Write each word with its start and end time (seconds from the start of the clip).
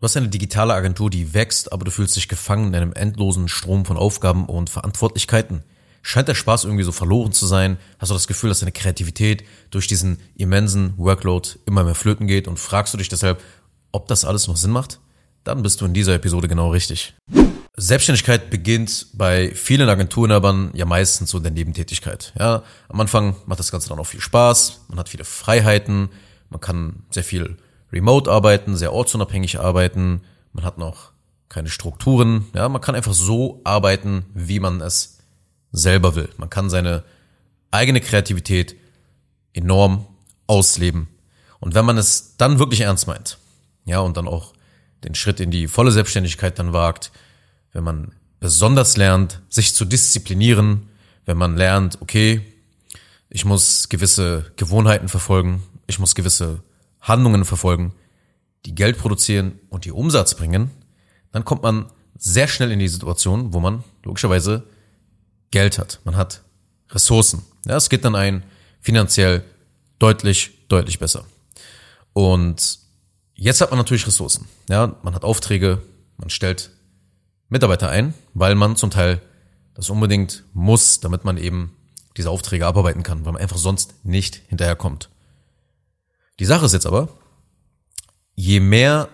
Du 0.00 0.04
hast 0.04 0.16
eine 0.16 0.28
digitale 0.28 0.72
Agentur, 0.72 1.10
die 1.10 1.34
wächst, 1.34 1.74
aber 1.74 1.84
du 1.84 1.90
fühlst 1.90 2.16
dich 2.16 2.26
gefangen 2.26 2.68
in 2.68 2.74
einem 2.74 2.94
endlosen 2.94 3.48
Strom 3.48 3.84
von 3.84 3.98
Aufgaben 3.98 4.46
und 4.46 4.70
Verantwortlichkeiten. 4.70 5.62
Scheint 6.00 6.26
der 6.26 6.34
Spaß 6.34 6.64
irgendwie 6.64 6.84
so 6.84 6.92
verloren 6.92 7.32
zu 7.32 7.44
sein? 7.44 7.76
Hast 7.98 8.08
du 8.08 8.14
das 8.14 8.26
Gefühl, 8.26 8.48
dass 8.48 8.60
deine 8.60 8.72
Kreativität 8.72 9.44
durch 9.68 9.88
diesen 9.88 10.16
immensen 10.38 10.94
Workload 10.96 11.50
immer 11.66 11.84
mehr 11.84 11.94
flöten 11.94 12.26
geht 12.26 12.48
und 12.48 12.58
fragst 12.58 12.94
du 12.94 12.98
dich 12.98 13.10
deshalb, 13.10 13.42
ob 13.92 14.08
das 14.08 14.24
alles 14.24 14.48
noch 14.48 14.56
Sinn 14.56 14.70
macht? 14.70 15.00
Dann 15.44 15.62
bist 15.62 15.82
du 15.82 15.84
in 15.84 15.92
dieser 15.92 16.14
Episode 16.14 16.48
genau 16.48 16.70
richtig. 16.70 17.12
Selbstständigkeit 17.76 18.48
beginnt 18.48 19.08
bei 19.12 19.54
vielen 19.54 19.90
Agenturinhabern 19.90 20.70
ja 20.72 20.86
meistens 20.86 21.28
so 21.28 21.36
in 21.36 21.42
der 21.42 21.52
Nebentätigkeit. 21.52 22.32
Ja, 22.38 22.62
am 22.88 23.00
Anfang 23.00 23.36
macht 23.44 23.58
das 23.58 23.70
Ganze 23.70 23.90
dann 23.90 23.98
auch 23.98 24.06
viel 24.06 24.22
Spaß, 24.22 24.86
man 24.88 24.98
hat 24.98 25.10
viele 25.10 25.24
Freiheiten, 25.24 26.08
man 26.48 26.60
kann 26.60 27.02
sehr 27.10 27.24
viel 27.24 27.58
remote 27.92 28.30
arbeiten, 28.30 28.76
sehr 28.76 28.92
ortsunabhängig 28.92 29.60
arbeiten. 29.60 30.22
Man 30.52 30.64
hat 30.64 30.78
noch 30.78 31.12
keine 31.48 31.68
Strukturen. 31.68 32.46
Ja, 32.54 32.68
man 32.68 32.80
kann 32.80 32.94
einfach 32.94 33.14
so 33.14 33.60
arbeiten, 33.64 34.24
wie 34.34 34.60
man 34.60 34.80
es 34.80 35.18
selber 35.72 36.14
will. 36.14 36.28
Man 36.36 36.50
kann 36.50 36.70
seine 36.70 37.04
eigene 37.70 38.00
Kreativität 38.00 38.76
enorm 39.52 40.06
ausleben. 40.46 41.08
Und 41.58 41.74
wenn 41.74 41.84
man 41.84 41.98
es 41.98 42.36
dann 42.36 42.58
wirklich 42.58 42.80
ernst 42.80 43.06
meint, 43.06 43.38
ja, 43.84 44.00
und 44.00 44.16
dann 44.16 44.28
auch 44.28 44.52
den 45.04 45.14
Schritt 45.14 45.40
in 45.40 45.50
die 45.50 45.68
volle 45.68 45.90
Selbstständigkeit 45.90 46.58
dann 46.58 46.72
wagt, 46.72 47.10
wenn 47.72 47.84
man 47.84 48.12
besonders 48.40 48.96
lernt, 48.96 49.40
sich 49.48 49.74
zu 49.74 49.84
disziplinieren, 49.84 50.88
wenn 51.26 51.36
man 51.36 51.56
lernt, 51.56 52.00
okay, 52.00 52.42
ich 53.28 53.44
muss 53.44 53.88
gewisse 53.88 54.50
Gewohnheiten 54.56 55.08
verfolgen, 55.08 55.62
ich 55.86 55.98
muss 55.98 56.14
gewisse 56.14 56.62
Handlungen 57.00 57.44
verfolgen, 57.44 57.94
die 58.66 58.74
Geld 58.74 58.98
produzieren 58.98 59.58
und 59.68 59.84
die 59.84 59.92
Umsatz 59.92 60.34
bringen, 60.34 60.70
dann 61.32 61.44
kommt 61.44 61.62
man 61.62 61.90
sehr 62.16 62.48
schnell 62.48 62.70
in 62.72 62.78
die 62.78 62.88
Situation, 62.88 63.52
wo 63.52 63.60
man 63.60 63.82
logischerweise 64.04 64.64
Geld 65.50 65.78
hat. 65.78 66.00
Man 66.04 66.16
hat 66.16 66.42
Ressourcen. 66.90 67.42
Ja, 67.66 67.76
es 67.76 67.88
geht 67.88 68.04
dann 68.04 68.14
ein 68.14 68.44
finanziell 68.80 69.42
deutlich, 69.98 70.66
deutlich 70.68 70.98
besser. 70.98 71.24
Und 72.12 72.78
jetzt 73.34 73.60
hat 73.60 73.70
man 73.70 73.78
natürlich 73.78 74.06
Ressourcen. 74.06 74.46
Ja, 74.68 74.96
man 75.02 75.14
hat 75.14 75.24
Aufträge, 75.24 75.82
man 76.16 76.30
stellt 76.30 76.70
Mitarbeiter 77.48 77.88
ein, 77.88 78.14
weil 78.34 78.54
man 78.54 78.76
zum 78.76 78.90
Teil 78.90 79.20
das 79.74 79.90
unbedingt 79.90 80.44
muss, 80.52 81.00
damit 81.00 81.24
man 81.24 81.36
eben 81.36 81.76
diese 82.16 82.30
Aufträge 82.30 82.66
abarbeiten 82.66 83.02
kann, 83.02 83.24
weil 83.24 83.32
man 83.32 83.42
einfach 83.42 83.56
sonst 83.56 84.04
nicht 84.04 84.42
hinterherkommt. 84.48 85.08
Die 86.40 86.46
Sache 86.46 86.64
ist 86.64 86.72
jetzt 86.72 86.86
aber, 86.86 87.08
je 88.34 88.60
mehr 88.60 89.10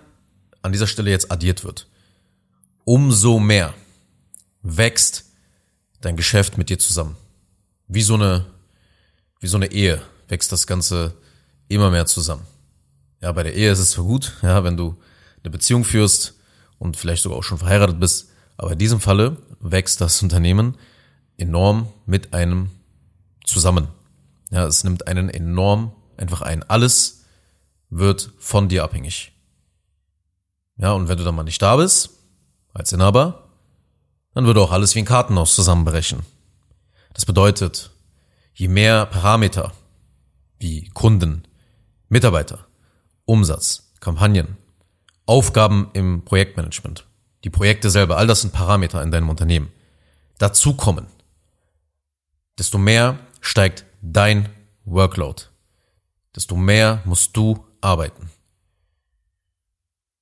an 0.63 0.71
dieser 0.71 0.87
Stelle 0.87 1.11
jetzt 1.11 1.33
addiert 1.33 1.65
wird, 1.65 1.89
umso 2.85 3.41
mehr 3.41 3.75
wächst 4.63 5.25
dein 6.01 6.17
Geschäft 6.17 6.57
mit 6.57 6.71
dir 6.71 6.79
zusammen. 6.79 7.17
Wie 7.89 8.03
so 8.03 8.15
eine, 8.15 8.47
wie 9.41 9.49
so 9.49 9.57
eine 9.57 9.73
Ehe 9.73 10.01
wächst 10.29 10.53
das 10.53 10.69
Ganze 10.69 11.17
immer 11.67 11.91
mehr 11.91 12.07
zusammen. 12.07 12.47
Ja, 13.21 13.33
bei 13.33 13.43
der 13.43 13.55
Ehe 13.55 13.73
ist 13.73 13.81
es 13.81 13.91
zwar 13.91 14.05
gut, 14.05 14.35
ja, 14.43 14.63
wenn 14.63 14.77
du 14.77 14.97
eine 15.43 15.51
Beziehung 15.51 15.83
führst 15.83 16.35
und 16.79 16.97
vielleicht 16.97 17.25
sogar 17.25 17.39
auch 17.39 17.45
schon 17.45 17.59
verheiratet 17.59 17.99
bist, 17.99 18.29
aber 18.57 18.71
in 18.71 18.79
diesem 18.79 19.01
Falle 19.01 19.37
wächst 19.59 20.01
das 20.01 20.23
Unternehmen 20.23 20.77
enorm 21.39 21.93
mit 22.07 22.35
einem 22.35 22.71
zusammen. 23.45 23.89
Ja, 24.51 24.65
es 24.65 24.85
nimmt 24.85 25.09
einen 25.09 25.29
enorm 25.29 25.91
einfach 26.17 26.43
ein. 26.43 26.63
Alles 26.63 27.16
wird 27.91 28.33
von 28.39 28.69
dir 28.69 28.84
abhängig. 28.84 29.33
Ja, 30.77 30.92
und 30.92 31.09
wenn 31.09 31.19
du 31.19 31.25
dann 31.25 31.34
mal 31.34 31.42
nicht 31.42 31.62
da 31.62 31.77
bist, 31.77 32.11
als 32.75 32.93
Inhaber, 32.93 33.48
dann 34.34 34.45
würde 34.45 34.61
auch 34.61 34.73
alles 34.73 34.95
wie 34.95 35.01
ein 35.01 35.06
Kartenhaus 35.06 35.55
zusammenbrechen. 35.55 36.20
Das 37.15 37.25
bedeutet, 37.25 37.91
je 38.55 38.69
mehr 38.69 39.06
Parameter 39.06 39.72
wie 40.59 40.88
Kunden, 40.91 41.44
Mitarbeiter, 42.09 42.66
Umsatz, 43.25 43.93
Kampagnen, 44.00 44.56
Aufgaben 45.25 45.91
im 45.94 46.25
Projektmanagement, 46.25 47.06
die 47.44 47.50
Projekte 47.50 47.91
selber, 47.91 48.19
all 48.19 48.27
das 48.27 48.43
sind 48.43 48.53
Parameter 48.53 49.03
in 49.03 49.11
deinem 49.11 49.31
Unternehmen, 49.31 49.72
dazukommen, 50.38 51.06
desto 52.59 52.78
mehr 52.78 53.19
steigt 53.41 53.87
dein 54.03 54.49
Workload, 54.84 55.44
desto 56.34 56.56
mehr 56.56 57.03
musst 57.05 57.37
du 57.37 57.66
arbeiten. 57.87 58.31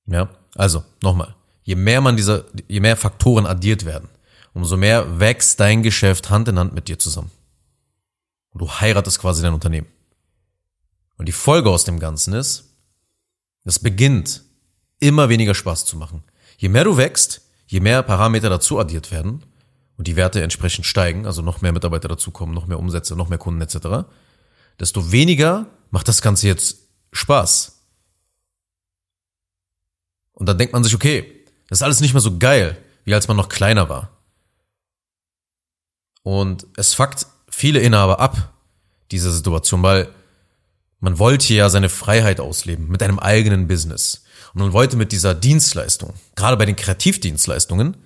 Ja, 0.05 0.29
also 0.55 0.83
nochmal, 1.01 1.35
je 1.63 1.75
mehr 1.75 1.99
man 1.99 2.15
diese, 2.15 2.45
je 2.67 2.79
mehr 2.79 2.95
Faktoren 2.95 3.45
addiert 3.45 3.85
werden, 3.85 4.07
umso 4.53 4.77
mehr 4.77 5.19
wächst 5.19 5.59
dein 5.59 5.83
Geschäft 5.83 6.29
Hand 6.29 6.47
in 6.47 6.59
Hand 6.59 6.73
mit 6.73 6.87
dir 6.87 6.99
zusammen. 6.99 7.31
Und 8.51 8.61
du 8.61 8.69
heiratest 8.69 9.19
quasi 9.19 9.41
dein 9.41 9.53
Unternehmen. 9.53 9.87
Und 11.17 11.27
die 11.27 11.33
Folge 11.33 11.69
aus 11.69 11.83
dem 11.83 11.99
Ganzen 11.99 12.33
ist, 12.33 12.75
es 13.63 13.79
beginnt 13.79 14.43
immer 14.99 15.27
weniger 15.27 15.55
Spaß 15.55 15.85
zu 15.85 15.97
machen. 15.97 16.23
Je 16.57 16.69
mehr 16.69 16.83
du 16.83 16.97
wächst, 16.97 17.41
je 17.65 17.79
mehr 17.79 18.03
Parameter 18.03 18.49
dazu 18.49 18.79
addiert 18.79 19.11
werden 19.11 19.43
und 19.97 20.07
die 20.07 20.15
Werte 20.15 20.41
entsprechend 20.41 20.85
steigen, 20.85 21.25
also 21.25 21.41
noch 21.41 21.61
mehr 21.61 21.73
Mitarbeiter 21.73 22.07
dazukommen, 22.07 22.53
noch 22.53 22.67
mehr 22.67 22.79
Umsätze, 22.79 23.15
noch 23.15 23.27
mehr 23.27 23.39
Kunden 23.39 23.61
etc., 23.61 24.07
desto 24.79 25.11
weniger 25.11 25.67
macht 25.89 26.07
das 26.07 26.21
Ganze 26.21 26.47
jetzt 26.47 26.84
Spaß. 27.15 27.79
Und 30.33 30.47
dann 30.47 30.57
denkt 30.57 30.73
man 30.73 30.83
sich, 30.83 30.93
okay, 30.93 31.45
das 31.69 31.79
ist 31.79 31.83
alles 31.83 32.01
nicht 32.01 32.13
mehr 32.13 32.21
so 32.21 32.37
geil, 32.37 32.77
wie 33.05 33.13
als 33.13 33.27
man 33.27 33.37
noch 33.37 33.49
kleiner 33.49 33.89
war. 33.89 34.11
Und 36.23 36.67
es 36.75 36.93
fuckt 36.93 37.27
viele 37.49 37.79
Inhaber 37.79 38.19
ab, 38.19 38.53
diese 39.11 39.31
Situation, 39.31 39.83
weil 39.83 40.09
man 40.99 41.19
wollte 41.19 41.53
ja 41.53 41.69
seine 41.69 41.89
Freiheit 41.89 42.39
ausleben 42.39 42.87
mit 42.87 43.03
einem 43.03 43.19
eigenen 43.19 43.67
Business. 43.67 44.23
Und 44.53 44.61
man 44.61 44.73
wollte 44.73 44.97
mit 44.97 45.11
dieser 45.11 45.33
Dienstleistung, 45.33 46.13
gerade 46.35 46.57
bei 46.57 46.65
den 46.65 46.75
Kreativdienstleistungen, 46.75 47.97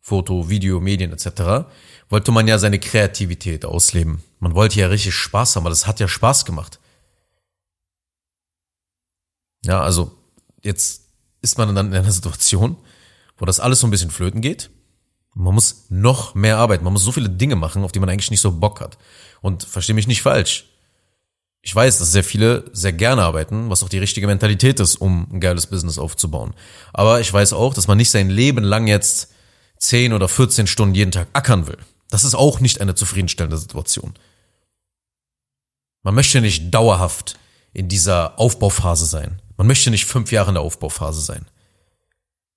Foto, 0.00 0.48
Video, 0.48 0.80
Medien 0.80 1.12
etc., 1.12 1.66
wollte 2.08 2.32
man 2.32 2.46
ja 2.46 2.58
seine 2.58 2.78
Kreativität 2.78 3.64
ausleben. 3.64 4.22
Man 4.38 4.54
wollte 4.54 4.78
ja 4.78 4.88
richtig 4.88 5.14
Spaß 5.14 5.56
haben, 5.56 5.64
weil 5.64 5.72
es 5.72 5.86
hat 5.86 6.00
ja 6.00 6.08
Spaß 6.08 6.44
gemacht. 6.44 6.78
Ja, 9.64 9.82
also 9.82 10.12
jetzt 10.62 11.08
ist 11.40 11.58
man 11.58 11.74
dann 11.74 11.88
in 11.88 11.94
einer 11.94 12.12
Situation, 12.12 12.76
wo 13.36 13.44
das 13.44 13.60
alles 13.60 13.80
so 13.80 13.86
ein 13.86 13.90
bisschen 13.90 14.10
flöten 14.10 14.40
geht. 14.40 14.70
Man 15.34 15.54
muss 15.54 15.86
noch 15.88 16.34
mehr 16.34 16.58
arbeiten. 16.58 16.84
Man 16.84 16.92
muss 16.92 17.04
so 17.04 17.12
viele 17.12 17.30
Dinge 17.30 17.56
machen, 17.56 17.84
auf 17.84 17.92
die 17.92 18.00
man 18.00 18.08
eigentlich 18.08 18.30
nicht 18.30 18.40
so 18.40 18.52
Bock 18.52 18.80
hat. 18.80 18.98
Und 19.40 19.64
verstehe 19.64 19.94
mich 19.94 20.06
nicht 20.06 20.22
falsch. 20.22 20.66
Ich 21.62 21.74
weiß, 21.74 21.98
dass 21.98 22.12
sehr 22.12 22.24
viele 22.24 22.64
sehr 22.72 22.92
gerne 22.92 23.22
arbeiten, 23.22 23.70
was 23.70 23.82
auch 23.82 23.88
die 23.88 23.98
richtige 23.98 24.26
Mentalität 24.26 24.80
ist, 24.80 24.96
um 24.96 25.28
ein 25.32 25.40
geiles 25.40 25.68
Business 25.68 25.96
aufzubauen. 25.96 26.54
Aber 26.92 27.20
ich 27.20 27.32
weiß 27.32 27.52
auch, 27.52 27.72
dass 27.72 27.86
man 27.86 27.98
nicht 27.98 28.10
sein 28.10 28.30
Leben 28.30 28.64
lang 28.64 28.88
jetzt 28.88 29.32
10 29.78 30.12
oder 30.12 30.28
14 30.28 30.66
Stunden 30.66 30.94
jeden 30.94 31.12
Tag 31.12 31.28
ackern 31.32 31.68
will. 31.68 31.78
Das 32.10 32.24
ist 32.24 32.34
auch 32.34 32.60
nicht 32.60 32.80
eine 32.80 32.94
zufriedenstellende 32.94 33.58
Situation. 33.58 34.14
Man 36.02 36.14
möchte 36.16 36.40
nicht 36.40 36.74
dauerhaft 36.74 37.38
in 37.72 37.88
dieser 37.88 38.38
Aufbauphase 38.38 39.06
sein. 39.06 39.40
Man 39.62 39.68
möchte 39.68 39.92
nicht 39.92 40.06
fünf 40.06 40.32
Jahre 40.32 40.48
in 40.48 40.54
der 40.54 40.64
Aufbauphase 40.64 41.20
sein. 41.20 41.46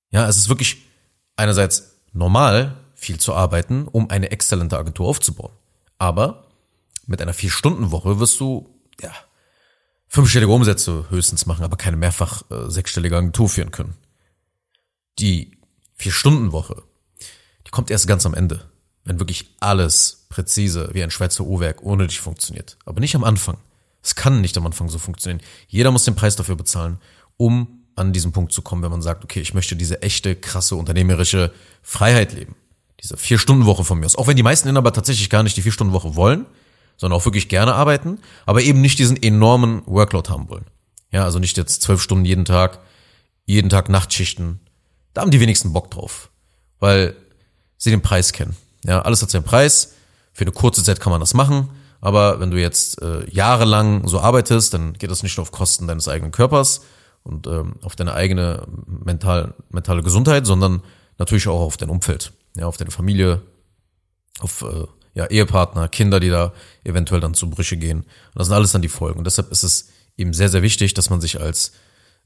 Ja, 0.09 0.27
es 0.27 0.37
ist 0.37 0.49
wirklich 0.49 0.87
einerseits 1.35 1.97
normal, 2.13 2.77
viel 2.95 3.19
zu 3.19 3.35
arbeiten, 3.35 3.87
um 3.87 4.09
eine 4.09 4.31
exzellente 4.31 4.75
Agentur 4.75 5.07
aufzubauen. 5.07 5.51
Aber 5.99 6.47
mit 7.05 7.21
einer 7.21 7.35
Vier-Stunden-Woche 7.35 8.19
wirst 8.19 8.39
du, 8.39 8.75
ja, 8.99 9.11
fünfstellige 10.07 10.51
Umsätze 10.51 11.05
höchstens 11.11 11.45
machen, 11.45 11.63
aber 11.63 11.77
keine 11.77 11.95
mehrfach 11.95 12.41
äh, 12.49 12.71
sechsstellige 12.71 13.17
Agentur 13.17 13.49
führen 13.49 13.69
können. 13.69 13.93
Die 15.19 15.59
Vier-Stunden-Woche, 15.93 16.81
die 17.67 17.69
kommt 17.69 17.91
erst 17.91 18.07
ganz 18.07 18.25
am 18.25 18.33
Ende, 18.33 18.67
wenn 19.03 19.19
wirklich 19.19 19.55
alles 19.59 20.25
präzise 20.29 20.89
wie 20.93 21.03
ein 21.03 21.11
Schweizer 21.11 21.43
Uhrwerk 21.43 21.83
ohne 21.83 22.07
dich 22.07 22.19
funktioniert. 22.19 22.79
Aber 22.83 22.99
nicht 22.99 23.15
am 23.15 23.23
Anfang. 23.23 23.59
Es 24.05 24.13
kann 24.13 24.39
nicht 24.39 24.55
am 24.55 24.67
Anfang 24.67 24.87
so 24.87 24.99
funktionieren. 24.99 25.41
Jeder 25.67 25.89
muss 25.89 26.05
den 26.05 26.13
Preis 26.13 26.35
dafür 26.35 26.55
bezahlen, 26.55 26.99
um 27.37 27.79
an 27.95 28.13
diesen 28.13 28.31
Punkt 28.31 28.51
zu 28.51 28.61
kommen, 28.61 28.83
wenn 28.83 28.91
man 28.91 29.01
sagt, 29.01 29.23
okay, 29.23 29.41
ich 29.41 29.55
möchte 29.55 29.75
diese 29.75 30.03
echte, 30.03 30.35
krasse, 30.35 30.75
unternehmerische 30.75 31.51
Freiheit 31.81 32.31
leben. 32.31 32.55
Diese 33.01 33.17
Vier-Stunden-Woche 33.17 33.83
von 33.83 33.99
mir 33.99 34.05
aus. 34.05 34.15
Auch 34.15 34.27
wenn 34.27 34.37
die 34.37 34.43
meisten 34.43 34.69
Inhaber 34.69 34.93
tatsächlich 34.93 35.31
gar 35.31 35.41
nicht 35.41 35.57
die 35.57 35.63
Vier-Stunden-Woche 35.63 36.15
wollen, 36.15 36.45
sondern 36.97 37.19
auch 37.19 37.25
wirklich 37.25 37.49
gerne 37.49 37.73
arbeiten, 37.73 38.19
aber 38.45 38.61
eben 38.61 38.79
nicht 38.79 38.99
diesen 38.99 39.21
enormen 39.21 39.81
Workload 39.87 40.29
haben 40.29 40.49
wollen. 40.49 40.65
Ja, 41.11 41.23
also 41.23 41.39
nicht 41.39 41.57
jetzt 41.57 41.81
zwölf 41.81 41.99
Stunden 41.99 42.25
jeden 42.25 42.45
Tag, 42.45 42.81
jeden 43.45 43.71
Tag 43.71 43.89
Nachtschichten. 43.89 44.59
Da 45.13 45.21
haben 45.21 45.31
die 45.31 45.39
wenigsten 45.39 45.73
Bock 45.73 45.89
drauf, 45.89 46.29
weil 46.79 47.15
sie 47.77 47.89
den 47.89 48.03
Preis 48.03 48.33
kennen. 48.33 48.55
Ja, 48.85 49.01
alles 49.01 49.23
hat 49.23 49.31
seinen 49.31 49.45
Preis. 49.45 49.95
Für 50.31 50.43
eine 50.43 50.51
kurze 50.51 50.83
Zeit 50.83 50.99
kann 50.99 51.11
man 51.11 51.21
das 51.21 51.33
machen. 51.33 51.69
Aber 52.05 52.39
wenn 52.39 52.51
du 52.51 52.61
jetzt 52.61 53.01
äh, 53.01 53.27
jahrelang 53.31 54.07
so 54.07 54.19
arbeitest, 54.19 54.75
dann 54.75 54.93
geht 54.93 55.09
das 55.09 55.23
nicht 55.23 55.37
nur 55.37 55.41
auf 55.41 55.51
Kosten 55.51 55.87
deines 55.87 56.07
eigenen 56.07 56.31
Körpers 56.31 56.81
und 57.23 57.47
ähm, 57.47 57.77
auf 57.81 57.95
deine 57.95 58.13
eigene 58.13 58.67
mental, 58.85 59.55
mentale 59.71 60.03
Gesundheit, 60.03 60.45
sondern 60.45 60.83
natürlich 61.17 61.47
auch 61.47 61.61
auf 61.61 61.77
dein 61.77 61.89
Umfeld, 61.89 62.31
ja, 62.55 62.67
auf 62.67 62.77
deine 62.77 62.91
Familie, 62.91 63.41
auf 64.39 64.61
äh, 64.61 64.85
ja, 65.15 65.25
Ehepartner, 65.25 65.87
Kinder, 65.87 66.19
die 66.19 66.29
da 66.29 66.53
eventuell 66.83 67.21
dann 67.21 67.33
zu 67.33 67.49
Brüche 67.49 67.75
gehen. 67.75 68.01
Und 68.01 68.35
das 68.35 68.45
sind 68.45 68.55
alles 68.55 68.71
dann 68.71 68.83
die 68.83 68.87
Folgen. 68.87 69.17
Und 69.17 69.25
deshalb 69.25 69.51
ist 69.51 69.63
es 69.63 69.89
eben 70.15 70.31
sehr, 70.31 70.49
sehr 70.49 70.61
wichtig, 70.61 70.93
dass 70.93 71.09
man 71.09 71.21
sich 71.21 71.41
als 71.41 71.71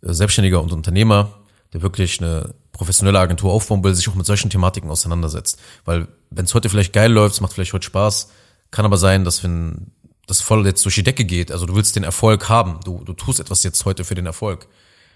äh, 0.02 0.12
Selbstständiger 0.12 0.62
und 0.62 0.74
Unternehmer, 0.74 1.40
der 1.72 1.82
wirklich 1.82 2.20
eine 2.20 2.54
professionelle 2.74 3.20
Agentur 3.20 3.54
aufbauen 3.54 3.82
will, 3.86 3.96
sich 3.96 4.10
auch 4.10 4.16
mit 4.16 4.26
solchen 4.26 4.50
Thematiken 4.50 4.90
auseinandersetzt. 4.90 5.58
Weil 5.86 6.10
wenn 6.32 6.44
es 6.44 6.54
heute 6.54 6.68
vielleicht 6.68 6.92
geil 6.92 7.14
läuft, 7.14 7.36
es 7.36 7.40
macht 7.40 7.54
vielleicht 7.54 7.72
heute 7.72 7.86
Spaß, 7.86 8.28
kann 8.72 8.86
aber 8.86 8.98
sein, 8.98 9.26
dass 9.26 9.44
wenn 9.44 9.92
das 10.28 10.42
voll 10.42 10.66
jetzt 10.66 10.86
durch 10.86 10.96
die 10.96 11.04
Decke 11.04 11.26
geht, 11.26 11.52
also 11.52 11.66
du 11.66 11.76
willst 11.76 11.96
den 11.96 12.04
Erfolg 12.04 12.50
haben, 12.50 12.80
du, 12.86 13.04
du 13.04 13.14
tust 13.14 13.40
etwas 13.40 13.64
jetzt 13.64 13.84
heute 13.86 14.06
für 14.06 14.16
den 14.16 14.28
Erfolg 14.28 14.68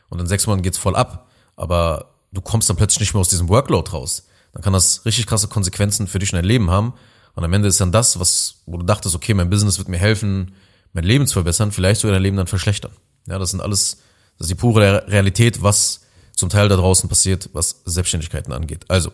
und 0.09 0.19
in 0.19 0.27
sechs 0.27 0.47
Monaten 0.47 0.63
geht's 0.63 0.77
voll 0.77 0.95
ab, 0.95 1.29
aber 1.55 2.15
du 2.31 2.41
kommst 2.41 2.69
dann 2.69 2.77
plötzlich 2.77 3.01
nicht 3.01 3.13
mehr 3.13 3.21
aus 3.21 3.29
diesem 3.29 3.47
Workload 3.49 3.91
raus, 3.91 4.27
dann 4.53 4.63
kann 4.63 4.73
das 4.73 5.05
richtig 5.05 5.27
krasse 5.27 5.47
Konsequenzen 5.47 6.07
für 6.07 6.19
dich 6.19 6.33
und 6.33 6.37
dein 6.37 6.45
Leben 6.45 6.71
haben 6.71 6.93
und 7.35 7.43
am 7.43 7.53
Ende 7.53 7.67
ist 7.67 7.79
dann 7.79 7.91
das, 7.91 8.19
was, 8.19 8.63
wo 8.65 8.77
du 8.77 8.85
dachtest, 8.85 9.15
okay, 9.15 9.33
mein 9.33 9.49
Business 9.49 9.77
wird 9.77 9.87
mir 9.87 9.97
helfen, 9.97 10.55
mein 10.93 11.03
Leben 11.03 11.27
zu 11.27 11.33
verbessern, 11.33 11.71
vielleicht 11.71 12.01
sogar 12.01 12.13
dein 12.13 12.23
Leben 12.23 12.37
dann 12.37 12.47
verschlechtern. 12.47 12.91
Ja, 13.27 13.39
das 13.39 13.51
sind 13.51 13.61
alles, 13.61 13.97
das 14.37 14.45
ist 14.45 14.51
die 14.51 14.55
pure 14.55 15.07
Realität, 15.07 15.61
was 15.61 16.01
zum 16.35 16.49
Teil 16.49 16.69
da 16.69 16.75
draußen 16.75 17.09
passiert, 17.09 17.49
was 17.53 17.81
Selbstständigkeiten 17.85 18.53
angeht. 18.53 18.85
Also, 18.89 19.11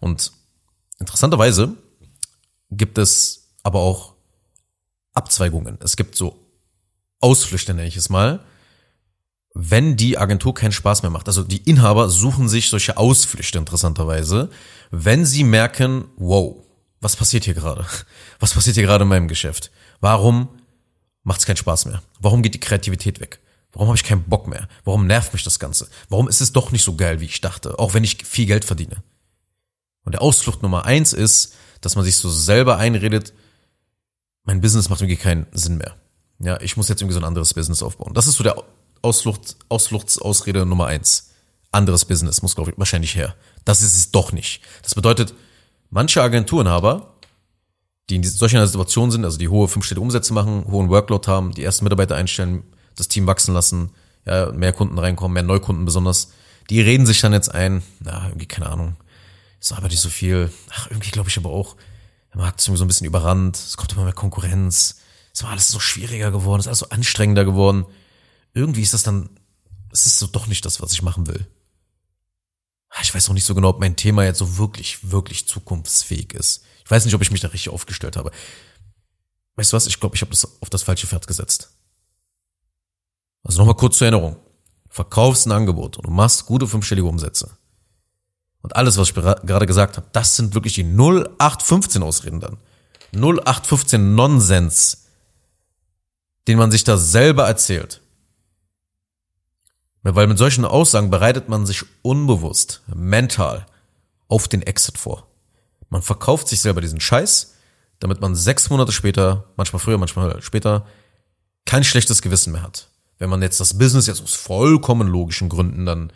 und 0.00 0.32
interessanterweise 0.98 1.74
gibt 2.70 2.98
es 2.98 3.41
aber 3.62 3.80
auch 3.80 4.14
Abzweigungen. 5.14 5.78
Es 5.82 5.96
gibt 5.96 6.16
so 6.16 6.38
Ausflüchte, 7.20 7.74
nenne 7.74 7.88
ich 7.88 7.96
es 7.96 8.08
mal, 8.08 8.40
wenn 9.54 9.96
die 9.96 10.18
Agentur 10.18 10.54
keinen 10.54 10.72
Spaß 10.72 11.02
mehr 11.02 11.10
macht. 11.10 11.28
Also 11.28 11.44
die 11.44 11.62
Inhaber 11.68 12.08
suchen 12.08 12.48
sich 12.48 12.68
solche 12.68 12.96
Ausflüchte 12.96 13.58
interessanterweise, 13.58 14.50
wenn 14.90 15.24
sie 15.24 15.44
merken, 15.44 16.06
wow, 16.16 16.56
was 17.00 17.16
passiert 17.16 17.44
hier 17.44 17.54
gerade? 17.54 17.86
Was 18.40 18.54
passiert 18.54 18.74
hier 18.74 18.84
gerade 18.84 19.02
in 19.02 19.08
meinem 19.08 19.28
Geschäft? 19.28 19.70
Warum 20.00 20.48
macht 21.22 21.40
es 21.40 21.46
keinen 21.46 21.56
Spaß 21.56 21.86
mehr? 21.86 22.02
Warum 22.18 22.42
geht 22.42 22.54
die 22.54 22.60
Kreativität 22.60 23.20
weg? 23.20 23.40
Warum 23.72 23.88
habe 23.88 23.96
ich 23.96 24.04
keinen 24.04 24.24
Bock 24.24 24.48
mehr? 24.48 24.68
Warum 24.84 25.06
nervt 25.06 25.32
mich 25.32 25.44
das 25.44 25.58
Ganze? 25.58 25.88
Warum 26.08 26.28
ist 26.28 26.40
es 26.40 26.52
doch 26.52 26.72
nicht 26.72 26.84
so 26.84 26.94
geil, 26.94 27.20
wie 27.20 27.26
ich 27.26 27.40
dachte, 27.40 27.78
auch 27.78 27.94
wenn 27.94 28.04
ich 28.04 28.24
viel 28.24 28.46
Geld 28.46 28.64
verdiene? 28.64 29.02
Und 30.04 30.12
der 30.12 30.22
Ausflucht 30.22 30.62
Nummer 30.62 30.84
eins 30.84 31.12
ist, 31.12 31.54
dass 31.80 31.96
man 31.96 32.04
sich 32.04 32.16
so 32.16 32.28
selber 32.30 32.76
einredet, 32.78 33.32
mein 34.44 34.60
Business 34.60 34.88
macht 34.88 35.00
irgendwie 35.00 35.16
keinen 35.16 35.46
Sinn 35.52 35.78
mehr. 35.78 35.96
Ja, 36.38 36.60
ich 36.60 36.76
muss 36.76 36.88
jetzt 36.88 37.00
irgendwie 37.00 37.14
so 37.14 37.20
ein 37.20 37.26
anderes 37.26 37.54
Business 37.54 37.82
aufbauen. 37.82 38.14
Das 38.14 38.26
ist 38.26 38.36
so 38.36 38.42
der 38.42 38.56
Ausflucht, 39.02 39.56
Ausfluchtsausrede 39.68 40.66
Nummer 40.66 40.86
eins. 40.86 41.30
Anderes 41.70 42.04
Business 42.04 42.42
muss, 42.42 42.54
glaube 42.54 42.70
ich, 42.70 42.78
wahrscheinlich 42.78 43.14
her. 43.14 43.34
Das 43.64 43.82
ist 43.82 43.96
es 43.96 44.10
doch 44.10 44.32
nicht. 44.32 44.62
Das 44.82 44.94
bedeutet, 44.94 45.34
manche 45.90 46.22
Agenturenhaber, 46.22 47.14
die 48.10 48.16
in 48.16 48.24
solch 48.24 48.54
einer 48.54 48.66
Situation 48.66 49.10
sind, 49.10 49.24
also 49.24 49.38
die 49.38 49.48
hohe 49.48 49.68
fünfstellige 49.68 50.02
Umsätze 50.02 50.32
machen, 50.32 50.66
hohen 50.70 50.90
Workload 50.90 51.26
haben, 51.30 51.52
die 51.52 51.62
ersten 51.62 51.84
Mitarbeiter 51.84 52.16
einstellen, 52.16 52.64
das 52.96 53.08
Team 53.08 53.26
wachsen 53.26 53.54
lassen, 53.54 53.90
ja, 54.26 54.52
mehr 54.52 54.72
Kunden 54.72 54.98
reinkommen, 54.98 55.34
mehr 55.34 55.42
Neukunden 55.42 55.84
besonders, 55.84 56.32
die 56.68 56.80
reden 56.80 57.06
sich 57.06 57.20
dann 57.20 57.32
jetzt 57.32 57.54
ein, 57.54 57.82
na, 58.00 58.26
irgendwie, 58.28 58.46
keine 58.46 58.68
Ahnung, 58.68 58.96
ist 59.60 59.72
aber 59.72 59.88
nicht 59.88 60.00
so 60.00 60.10
viel. 60.10 60.50
Ach, 60.70 60.90
irgendwie 60.90 61.10
glaube 61.10 61.28
ich 61.28 61.38
aber 61.38 61.50
auch, 61.50 61.76
der 62.32 62.40
Markt 62.40 62.60
ist 62.60 62.66
irgendwie 62.66 62.78
so 62.78 62.84
ein 62.84 62.88
bisschen 62.88 63.06
überrannt, 63.06 63.56
es 63.56 63.76
kommt 63.76 63.92
immer 63.92 64.04
mehr 64.04 64.12
Konkurrenz, 64.12 64.96
es 65.34 65.42
war 65.42 65.50
alles 65.50 65.68
so 65.68 65.80
schwieriger 65.80 66.30
geworden, 66.30 66.60
es 66.60 66.66
ist 66.66 66.68
alles 66.68 66.78
so 66.80 66.88
anstrengender 66.88 67.44
geworden. 67.44 67.86
Irgendwie 68.54 68.82
ist 68.82 68.94
das 68.94 69.02
dann, 69.02 69.30
es 69.90 70.06
ist 70.06 70.18
so 70.18 70.26
doch 70.26 70.46
nicht 70.46 70.64
das, 70.64 70.80
was 70.80 70.92
ich 70.92 71.02
machen 71.02 71.26
will. 71.26 71.46
Ich 73.00 73.14
weiß 73.14 73.28
auch 73.28 73.34
nicht 73.34 73.46
so 73.46 73.54
genau, 73.54 73.70
ob 73.70 73.80
mein 73.80 73.96
Thema 73.96 74.24
jetzt 74.24 74.38
so 74.38 74.58
wirklich, 74.58 75.10
wirklich 75.10 75.48
zukunftsfähig 75.48 76.34
ist. 76.34 76.64
Ich 76.84 76.90
weiß 76.90 77.04
nicht, 77.04 77.14
ob 77.14 77.22
ich 77.22 77.30
mich 77.30 77.40
da 77.40 77.48
richtig 77.48 77.72
aufgestellt 77.72 78.16
habe. 78.16 78.30
Weißt 79.56 79.72
du 79.72 79.76
was? 79.76 79.86
Ich 79.86 79.98
glaube, 79.98 80.14
ich 80.14 80.20
habe 80.20 80.30
das 80.30 80.60
auf 80.60 80.68
das 80.68 80.82
falsche 80.82 81.06
Pferd 81.06 81.26
gesetzt. 81.26 81.70
Also 83.42 83.58
nochmal 83.58 83.76
kurz 83.76 83.98
zur 83.98 84.06
Erinnerung. 84.06 84.36
Verkaufst 84.88 85.46
ein 85.46 85.52
Angebot 85.52 85.96
und 85.96 86.06
du 86.06 86.10
machst 86.10 86.44
gute 86.44 86.66
fünfstellige 86.66 87.08
Umsätze. 87.08 87.56
Und 88.62 88.76
alles, 88.76 88.96
was 88.96 89.08
ich 89.08 89.14
gerade 89.14 89.66
gesagt 89.66 89.96
habe, 89.96 90.06
das 90.12 90.36
sind 90.36 90.54
wirklich 90.54 90.74
die 90.74 90.84
0815 90.84 92.02
Ausreden 92.02 92.40
dann. 92.40 92.58
0815 93.14 94.14
Nonsens, 94.14 95.08
den 96.48 96.58
man 96.58 96.70
sich 96.70 96.84
da 96.84 96.96
selber 96.96 97.46
erzählt. 97.46 98.00
Weil 100.02 100.26
mit 100.26 100.38
solchen 100.38 100.64
Aussagen 100.64 101.10
bereitet 101.10 101.48
man 101.48 101.66
sich 101.66 101.84
unbewusst, 102.02 102.82
mental 102.92 103.66
auf 104.28 104.48
den 104.48 104.62
Exit 104.62 104.98
vor. 104.98 105.28
Man 105.90 106.02
verkauft 106.02 106.48
sich 106.48 106.60
selber 106.60 106.80
diesen 106.80 107.00
Scheiß, 107.00 107.54
damit 108.00 108.20
man 108.20 108.34
sechs 108.34 108.70
Monate 108.70 108.90
später, 108.90 109.44
manchmal 109.56 109.80
früher, 109.80 109.98
manchmal 109.98 110.40
später, 110.42 110.86
kein 111.66 111.84
schlechtes 111.84 112.22
Gewissen 112.22 112.52
mehr 112.52 112.62
hat. 112.62 112.88
Wenn 113.18 113.30
man 113.30 113.42
jetzt 113.42 113.60
das 113.60 113.78
Business 113.78 114.06
jetzt 114.06 114.22
aus 114.22 114.34
vollkommen 114.34 115.06
logischen 115.06 115.48
Gründen 115.48 115.86
dann 115.86 116.12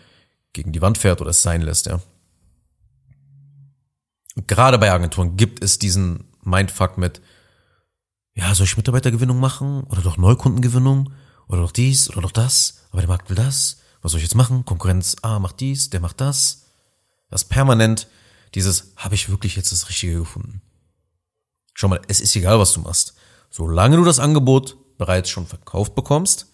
gegen 0.52 0.72
die 0.72 0.82
Wand 0.82 0.98
fährt 0.98 1.20
oder 1.20 1.30
es 1.30 1.42
sein 1.42 1.62
lässt, 1.62 1.86
ja. 1.86 2.00
Gerade 4.46 4.78
bei 4.78 4.92
Agenturen 4.92 5.36
gibt 5.36 5.62
es 5.62 5.78
diesen 5.78 6.24
Mindfuck 6.42 6.98
mit, 6.98 7.20
ja, 8.34 8.54
soll 8.54 8.66
ich 8.66 8.76
Mitarbeitergewinnung 8.76 9.40
machen 9.40 9.84
oder 9.84 10.02
doch 10.02 10.16
Neukundengewinnung 10.16 11.12
oder 11.48 11.62
doch 11.62 11.72
dies 11.72 12.10
oder 12.10 12.22
doch 12.22 12.32
das? 12.32 12.86
aber 12.96 13.02
der 13.02 13.08
Markt 13.10 13.28
will 13.28 13.36
das. 13.36 13.82
Was 14.00 14.12
soll 14.12 14.20
ich 14.20 14.24
jetzt 14.24 14.34
machen? 14.34 14.64
Konkurrenz 14.64 15.16
A 15.20 15.38
macht 15.38 15.60
dies, 15.60 15.90
der 15.90 16.00
macht 16.00 16.18
das. 16.18 16.64
Das 17.28 17.44
permanent 17.44 18.08
dieses, 18.54 18.94
habe 18.96 19.14
ich 19.14 19.28
wirklich 19.28 19.54
jetzt 19.54 19.70
das 19.70 19.90
Richtige 19.90 20.18
gefunden? 20.20 20.62
Schau 21.74 21.88
mal, 21.88 22.00
es 22.08 22.20
ist 22.20 22.34
egal, 22.36 22.58
was 22.58 22.72
du 22.72 22.80
machst. 22.80 23.12
Solange 23.50 23.98
du 23.98 24.04
das 24.04 24.18
Angebot 24.18 24.78
bereits 24.96 25.28
schon 25.28 25.46
verkauft 25.46 25.94
bekommst, 25.94 26.46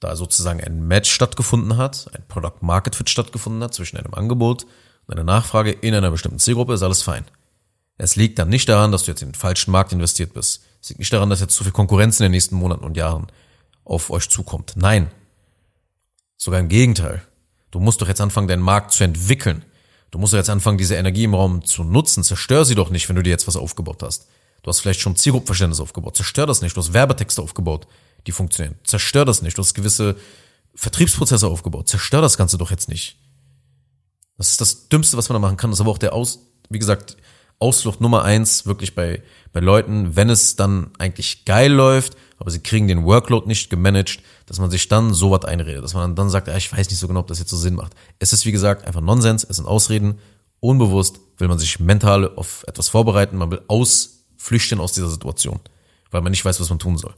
da 0.00 0.16
sozusagen 0.16 0.60
ein 0.60 0.88
Match 0.88 1.12
stattgefunden 1.12 1.76
hat, 1.76 2.12
ein 2.14 2.26
Product 2.26 2.62
Market 2.62 2.96
Fit 2.96 3.08
stattgefunden 3.08 3.62
hat 3.62 3.72
zwischen 3.72 3.96
einem 3.96 4.14
Angebot 4.14 4.66
und 5.10 5.18
einer 5.18 5.24
Nachfrage 5.24 5.70
in 5.72 5.94
einer 5.94 6.10
bestimmten 6.10 6.38
Zielgruppe, 6.38 6.74
ist 6.74 6.82
alles 6.82 7.02
fein. 7.02 7.24
Es 7.98 8.16
liegt 8.16 8.38
dann 8.38 8.48
nicht 8.48 8.68
daran, 8.68 8.92
dass 8.92 9.04
du 9.04 9.10
jetzt 9.10 9.22
in 9.22 9.28
den 9.28 9.34
falschen 9.34 9.72
Markt 9.72 9.92
investiert 9.92 10.32
bist. 10.32 10.62
Es 10.80 10.88
liegt 10.88 11.00
nicht 11.00 11.12
daran, 11.12 11.28
dass 11.28 11.40
jetzt 11.40 11.54
zu 11.54 11.64
viel 11.64 11.72
Konkurrenz 11.72 12.18
in 12.20 12.24
den 12.24 12.32
nächsten 12.32 12.54
Monaten 12.54 12.84
und 12.84 12.96
Jahren 12.96 13.26
auf 13.84 14.10
euch 14.10 14.30
zukommt. 14.30 14.74
Nein, 14.76 15.10
Sogar 16.42 16.58
im 16.58 16.70
Gegenteil. 16.70 17.20
Du 17.70 17.80
musst 17.80 18.00
doch 18.00 18.08
jetzt 18.08 18.22
anfangen, 18.22 18.48
deinen 18.48 18.62
Markt 18.62 18.92
zu 18.92 19.04
entwickeln. 19.04 19.62
Du 20.10 20.18
musst 20.18 20.32
doch 20.32 20.38
jetzt 20.38 20.48
anfangen, 20.48 20.78
diese 20.78 20.94
Energie 20.94 21.24
im 21.24 21.34
Raum 21.34 21.66
zu 21.66 21.84
nutzen. 21.84 22.24
Zerstör 22.24 22.64
sie 22.64 22.74
doch 22.74 22.88
nicht, 22.88 23.10
wenn 23.10 23.16
du 23.16 23.22
dir 23.22 23.28
jetzt 23.28 23.46
was 23.46 23.56
aufgebaut 23.56 24.02
hast. 24.02 24.26
Du 24.62 24.68
hast 24.68 24.80
vielleicht 24.80 25.00
schon 25.00 25.16
Zielgruppenverständnis 25.16 25.80
aufgebaut. 25.80 26.16
Zerstör 26.16 26.46
das 26.46 26.62
nicht. 26.62 26.74
Du 26.74 26.80
hast 26.80 26.94
Werbetexte 26.94 27.42
aufgebaut, 27.42 27.86
die 28.26 28.32
funktionieren. 28.32 28.78
Zerstör 28.84 29.26
das 29.26 29.42
nicht. 29.42 29.58
Du 29.58 29.62
hast 29.62 29.74
gewisse 29.74 30.16
Vertriebsprozesse 30.74 31.46
aufgebaut. 31.46 31.90
Zerstör 31.90 32.22
das 32.22 32.38
Ganze 32.38 32.56
doch 32.56 32.70
jetzt 32.70 32.88
nicht. 32.88 33.18
Das 34.40 34.52
ist 34.52 34.60
das 34.62 34.88
Dümmste, 34.88 35.18
was 35.18 35.28
man 35.28 35.34
da 35.34 35.38
machen 35.38 35.58
kann. 35.58 35.70
Das 35.70 35.76
ist 35.76 35.82
aber 35.82 35.90
auch 35.90 35.98
der 35.98 36.14
Aus, 36.14 36.38
wie 36.70 36.78
gesagt, 36.78 37.18
Ausflucht 37.58 38.00
Nummer 38.00 38.24
eins 38.24 38.64
wirklich 38.64 38.94
bei, 38.94 39.22
bei 39.52 39.60
Leuten, 39.60 40.16
wenn 40.16 40.30
es 40.30 40.56
dann 40.56 40.92
eigentlich 40.98 41.44
geil 41.44 41.70
läuft, 41.70 42.16
aber 42.38 42.50
sie 42.50 42.60
kriegen 42.60 42.88
den 42.88 43.04
Workload 43.04 43.46
nicht 43.46 43.68
gemanagt, 43.68 44.20
dass 44.46 44.58
man 44.58 44.70
sich 44.70 44.88
dann 44.88 45.12
so 45.12 45.30
was 45.30 45.44
einredet, 45.44 45.84
dass 45.84 45.92
man 45.92 46.14
dann 46.14 46.30
sagt, 46.30 46.48
ja, 46.48 46.56
ich 46.56 46.72
weiß 46.72 46.88
nicht 46.88 46.98
so 46.98 47.06
genau, 47.06 47.20
ob 47.20 47.26
das 47.26 47.38
jetzt 47.38 47.50
so 47.50 47.56
Sinn 47.58 47.74
macht. 47.74 47.92
Es 48.18 48.32
ist 48.32 48.46
wie 48.46 48.52
gesagt 48.52 48.86
einfach 48.86 49.02
Nonsens, 49.02 49.44
es 49.44 49.56
sind 49.56 49.66
Ausreden. 49.66 50.18
Unbewusst 50.60 51.20
will 51.36 51.48
man 51.48 51.58
sich 51.58 51.78
mental 51.78 52.34
auf 52.34 52.64
etwas 52.66 52.88
vorbereiten, 52.88 53.36
man 53.36 53.50
will 53.50 53.60
ausflüchten 53.68 54.80
aus 54.80 54.92
dieser 54.92 55.10
Situation, 55.10 55.60
weil 56.10 56.22
man 56.22 56.30
nicht 56.30 56.46
weiß, 56.46 56.58
was 56.58 56.70
man 56.70 56.78
tun 56.78 56.96
soll. 56.96 57.12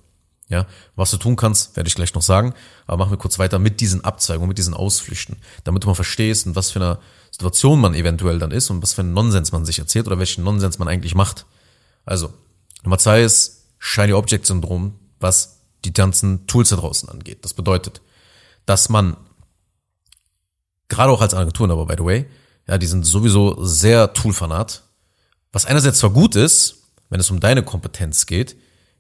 Ja, 0.53 0.67
was 0.97 1.11
du 1.11 1.17
tun 1.17 1.35
kannst, 1.37 1.77
werde 1.77 1.89
ich 1.89 1.95
gleich 1.95 2.13
noch 2.13 2.21
sagen, 2.21 2.53
aber 2.87 2.99
machen 2.99 3.13
wir 3.13 3.17
kurz 3.17 3.39
weiter 3.39 3.59
mit 3.59 3.81
diesen 3.81 4.05
Abzweigungen, 4.05 4.49
mit 4.49 4.59
diesen 4.59 4.75
Ausflüchten, 4.75 5.39
damit 5.65 5.83
du 5.83 5.87
mal 5.87 5.95
verstehst, 5.95 6.45
in 6.45 6.55
was 6.55 6.71
für 6.71 6.79
einer 6.79 6.99
Situation 7.31 7.81
man 7.81 7.95
eventuell 7.95 8.39
dann 8.39 8.51
ist 8.51 8.69
und 8.69 8.83
was 8.83 8.93
für 8.93 9.01
einen 9.01 9.15
Nonsens 9.15 9.51
man 9.51 9.65
sich 9.65 9.79
erzählt 9.79 10.07
oder 10.07 10.19
welchen 10.19 10.45
Nonsens 10.45 10.79
man 10.79 10.89
eigentlich 10.89 11.15
macht. 11.15 11.47
Also, 12.05 12.35
Nummer 12.83 12.99
zwei 12.99 13.23
ist 13.23 13.65
Shiny 13.79 14.13
Object 14.13 14.45
Syndrom, 14.45 14.99
was 15.21 15.61
die 15.87 15.95
ganzen 15.95 16.47
Tools 16.47 16.69
da 16.69 16.77
draußen 16.77 17.09
angeht. 17.09 17.47
Das 17.47 17.55
bedeutet, 17.55 18.03
dass 18.67 18.91
man 18.91 19.17
gerade 20.89 21.11
auch 21.13 21.23
als 21.23 21.33
Agenturen, 21.33 21.71
aber 21.71 21.87
by 21.87 21.95
the 21.97 22.05
way, 22.05 22.27
ja, 22.69 22.77
die 22.77 22.87
sind 22.87 23.07
sowieso 23.07 23.65
sehr 23.65 24.13
Toolfanat, 24.13 24.83
was 25.51 25.65
einerseits 25.65 25.99
zwar 26.01 26.11
gut 26.11 26.37
ist, 26.37 26.83
wenn 27.09 27.21
es 27.21 27.31
um 27.31 27.41
deine 27.41 27.63
Kompetenz 27.63 28.27
geht, 28.27 28.55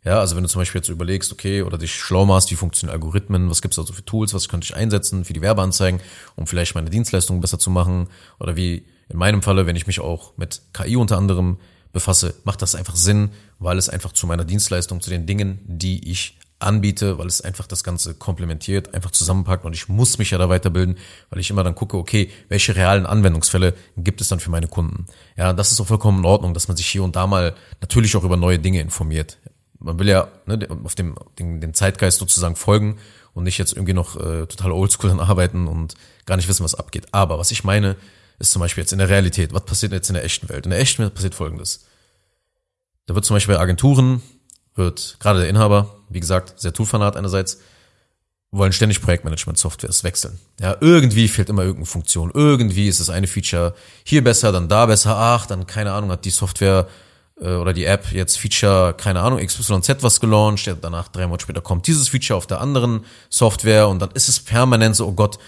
ja, 0.04 0.18
also 0.18 0.34
wenn 0.34 0.42
du 0.42 0.48
zum 0.48 0.60
Beispiel 0.60 0.80
jetzt 0.80 0.88
überlegst, 0.88 1.32
okay, 1.32 1.62
oder 1.62 1.78
dich 1.78 1.94
schlau 1.94 2.26
machst, 2.26 2.50
wie 2.50 2.56
funktionieren 2.56 2.94
Algorithmen, 2.94 3.48
was 3.48 3.62
gibt's 3.62 3.76
da 3.76 3.84
so 3.84 3.92
für 3.92 4.04
Tools, 4.04 4.34
was 4.34 4.48
könnte 4.48 4.64
ich 4.64 4.74
einsetzen 4.74 5.24
für 5.24 5.32
die 5.32 5.42
Werbeanzeigen, 5.42 6.00
um 6.34 6.46
vielleicht 6.46 6.74
meine 6.74 6.90
Dienstleistungen 6.90 7.40
besser 7.40 7.58
zu 7.58 7.70
machen, 7.70 8.08
oder 8.40 8.56
wie 8.56 8.84
in 9.08 9.18
meinem 9.18 9.42
Falle, 9.42 9.66
wenn 9.66 9.76
ich 9.76 9.86
mich 9.86 10.00
auch 10.00 10.36
mit 10.36 10.62
KI 10.72 10.96
unter 10.96 11.18
anderem 11.18 11.58
befasse, 11.92 12.34
macht 12.44 12.62
das 12.62 12.74
einfach 12.74 12.96
Sinn, 12.96 13.30
weil 13.58 13.78
es 13.78 13.88
einfach 13.88 14.12
zu 14.12 14.26
meiner 14.26 14.44
Dienstleistung, 14.44 15.00
zu 15.00 15.10
den 15.10 15.26
Dingen, 15.26 15.60
die 15.66 16.10
ich 16.10 16.38
anbiete, 16.58 17.18
weil 17.18 17.26
es 17.26 17.40
einfach 17.40 17.66
das 17.66 17.84
Ganze 17.84 18.14
komplementiert, 18.14 18.94
einfach 18.94 19.10
zusammenpackt 19.10 19.64
und 19.64 19.72
ich 19.72 19.88
muss 19.88 20.18
mich 20.18 20.30
ja 20.30 20.38
da 20.38 20.48
weiterbilden, 20.48 20.96
weil 21.30 21.40
ich 21.40 21.50
immer 21.50 21.64
dann 21.64 21.74
gucke, 21.74 21.96
okay, 21.96 22.30
welche 22.48 22.74
realen 22.76 23.04
Anwendungsfälle 23.04 23.74
gibt 23.96 24.20
es 24.20 24.28
dann 24.28 24.40
für 24.40 24.50
meine 24.50 24.68
Kunden? 24.68 25.06
Ja, 25.36 25.52
das 25.52 25.72
ist 25.72 25.80
auch 25.80 25.86
vollkommen 25.86 26.20
in 26.20 26.24
Ordnung, 26.24 26.54
dass 26.54 26.68
man 26.68 26.76
sich 26.76 26.86
hier 26.86 27.02
und 27.02 27.16
da 27.16 27.26
mal 27.26 27.54
natürlich 27.80 28.16
auch 28.16 28.24
über 28.24 28.36
neue 28.36 28.58
Dinge 28.58 28.80
informiert. 28.80 29.38
Man 29.82 29.98
will 29.98 30.08
ja 30.08 30.28
ne, 30.46 30.66
auf 30.84 30.94
dem, 30.94 31.16
den, 31.38 31.60
den 31.60 31.74
Zeitgeist 31.74 32.18
sozusagen 32.18 32.56
folgen 32.56 32.98
und 33.34 33.44
nicht 33.44 33.58
jetzt 33.58 33.72
irgendwie 33.72 33.94
noch 33.94 34.16
äh, 34.16 34.46
total 34.46 34.72
oldschool 34.72 35.10
dann 35.10 35.20
arbeiten 35.20 35.66
und 35.66 35.94
gar 36.26 36.36
nicht 36.36 36.48
wissen, 36.48 36.64
was 36.64 36.74
abgeht. 36.74 37.08
Aber 37.12 37.38
was 37.38 37.50
ich 37.50 37.64
meine, 37.64 37.96
ist 38.38 38.52
zum 38.52 38.60
Beispiel 38.60 38.82
jetzt 38.82 38.92
in 38.92 38.98
der 38.98 39.08
Realität. 39.08 39.54
Was 39.54 39.64
passiert 39.64 39.92
jetzt 39.92 40.08
in 40.08 40.14
der 40.14 40.24
echten 40.24 40.48
Welt? 40.48 40.66
In 40.66 40.70
der 40.70 40.80
echten 40.80 41.02
Welt 41.02 41.14
passiert 41.14 41.34
Folgendes. 41.34 41.86
Da 43.06 43.14
wird 43.14 43.24
zum 43.24 43.36
Beispiel 43.36 43.54
bei 43.54 43.60
Agenturen, 43.60 44.22
wird 44.74 45.16
gerade 45.20 45.40
der 45.40 45.48
Inhaber, 45.48 45.96
wie 46.08 46.20
gesagt, 46.20 46.60
sehr 46.60 46.72
Toolfanat 46.72 47.16
einerseits, 47.16 47.58
wollen 48.50 48.72
ständig 48.72 49.00
Projektmanagement-Softwares 49.00 50.04
wechseln. 50.04 50.38
Ja, 50.60 50.76
irgendwie 50.80 51.26
fehlt 51.28 51.48
immer 51.48 51.62
irgendeine 51.62 51.86
Funktion. 51.86 52.30
Irgendwie 52.34 52.86
ist 52.86 53.00
das 53.00 53.08
eine 53.08 53.26
Feature 53.26 53.74
hier 54.04 54.22
besser, 54.22 54.52
dann 54.52 54.68
da 54.68 54.86
besser. 54.86 55.16
Ach, 55.16 55.46
dann 55.46 55.66
keine 55.66 55.92
Ahnung, 55.92 56.10
hat 56.10 56.26
die 56.26 56.30
Software 56.30 56.86
oder 57.46 57.72
die 57.72 57.84
App 57.84 58.12
jetzt 58.12 58.38
Feature, 58.38 58.94
keine 58.94 59.20
Ahnung, 59.20 59.44
XYZ 59.44 60.02
was 60.02 60.20
gelauncht. 60.20 60.66
Ja, 60.66 60.74
danach 60.80 61.08
drei 61.08 61.26
Monate 61.26 61.42
später 61.42 61.60
kommt 61.60 61.86
dieses 61.86 62.08
Feature 62.08 62.36
auf 62.36 62.46
der 62.46 62.60
anderen 62.60 63.04
Software 63.30 63.88
und 63.88 63.98
dann 63.98 64.10
ist 64.12 64.28
es 64.28 64.40
permanent 64.40 64.96
so, 64.96 65.06
oh 65.06 65.12
Gott, 65.12 65.38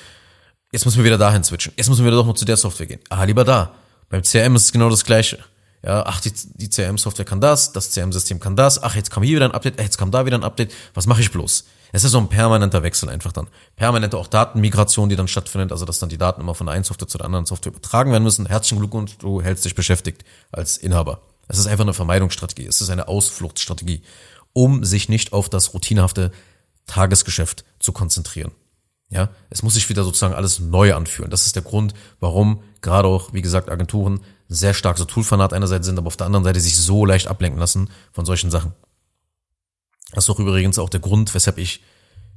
jetzt 0.72 0.84
müssen 0.84 0.98
wir 0.98 1.04
wieder 1.04 1.18
dahin 1.18 1.44
switchen. 1.44 1.72
Jetzt 1.76 1.88
müssen 1.88 2.04
wir 2.04 2.10
doch 2.10 2.26
noch 2.26 2.34
zu 2.34 2.44
der 2.44 2.56
Software 2.56 2.86
gehen. 2.86 3.00
Ah, 3.08 3.24
lieber 3.24 3.44
da. 3.44 3.74
Beim 4.08 4.22
CRM 4.22 4.56
ist 4.56 4.64
es 4.64 4.72
genau 4.72 4.90
das 4.90 5.04
Gleiche. 5.04 5.38
Ja, 5.84 6.04
ach, 6.06 6.20
die, 6.20 6.32
die 6.32 6.70
CRM-Software 6.70 7.26
kann 7.26 7.42
das, 7.42 7.72
das 7.72 7.90
CRM-System 7.90 8.40
kann 8.40 8.56
das, 8.56 8.82
ach, 8.82 8.96
jetzt 8.96 9.10
kam 9.10 9.22
hier 9.22 9.36
wieder 9.36 9.44
ein 9.44 9.52
Update, 9.52 9.78
jetzt 9.78 9.98
kam 9.98 10.10
da 10.10 10.24
wieder 10.24 10.38
ein 10.38 10.44
Update, 10.44 10.72
was 10.94 11.06
mache 11.06 11.20
ich 11.20 11.30
bloß? 11.30 11.64
Es 11.92 12.04
ist 12.04 12.12
so 12.12 12.18
ein 12.18 12.28
permanenter 12.28 12.82
Wechsel 12.82 13.10
einfach 13.10 13.32
dann. 13.32 13.48
Permanente 13.76 14.16
auch 14.16 14.26
Datenmigration, 14.26 15.10
die 15.10 15.16
dann 15.16 15.28
stattfindet, 15.28 15.72
also 15.72 15.84
dass 15.84 15.98
dann 15.98 16.08
die 16.08 16.18
Daten 16.18 16.40
immer 16.40 16.54
von 16.54 16.66
der 16.66 16.74
einen 16.74 16.84
Software 16.84 17.06
zu 17.06 17.18
der 17.18 17.26
anderen 17.26 17.44
Software 17.44 17.70
übertragen 17.70 18.10
werden 18.12 18.24
müssen. 18.24 18.46
Herzlichen 18.46 18.78
Glückwunsch, 18.78 19.18
du 19.18 19.42
hältst 19.42 19.64
dich 19.64 19.74
beschäftigt 19.74 20.24
als 20.50 20.78
Inhaber. 20.78 21.20
Es 21.48 21.58
ist 21.58 21.66
einfach 21.66 21.84
eine 21.84 21.94
Vermeidungsstrategie, 21.94 22.66
es 22.66 22.80
ist 22.80 22.90
eine 22.90 23.08
Ausfluchtsstrategie, 23.08 24.02
um 24.52 24.84
sich 24.84 25.08
nicht 25.08 25.32
auf 25.32 25.48
das 25.48 25.74
routinehafte 25.74 26.32
Tagesgeschäft 26.86 27.64
zu 27.78 27.92
konzentrieren. 27.92 28.52
Ja, 29.10 29.30
es 29.50 29.62
muss 29.62 29.74
sich 29.74 29.88
wieder 29.88 30.02
sozusagen 30.02 30.34
alles 30.34 30.58
neu 30.58 30.94
anfühlen. 30.94 31.30
Das 31.30 31.46
ist 31.46 31.54
der 31.54 31.62
Grund, 31.62 31.94
warum 32.20 32.62
gerade 32.80 33.06
auch, 33.06 33.32
wie 33.32 33.42
gesagt, 33.42 33.70
Agenturen 33.70 34.20
sehr 34.48 34.74
stark 34.74 34.98
so 34.98 35.04
Toolfanat 35.04 35.52
einerseits 35.52 35.86
sind, 35.86 35.98
aber 35.98 36.08
auf 36.08 36.16
der 36.16 36.26
anderen 36.26 36.44
Seite 36.44 36.60
sich 36.60 36.76
so 36.76 37.04
leicht 37.04 37.28
ablenken 37.28 37.60
lassen 37.60 37.90
von 38.12 38.24
solchen 38.24 38.50
Sachen. 38.50 38.72
Das 40.12 40.24
ist 40.24 40.28
doch 40.28 40.38
übrigens 40.38 40.78
auch 40.78 40.88
der 40.88 41.00
Grund, 41.00 41.34
weshalb 41.34 41.58
ich, 41.58 41.82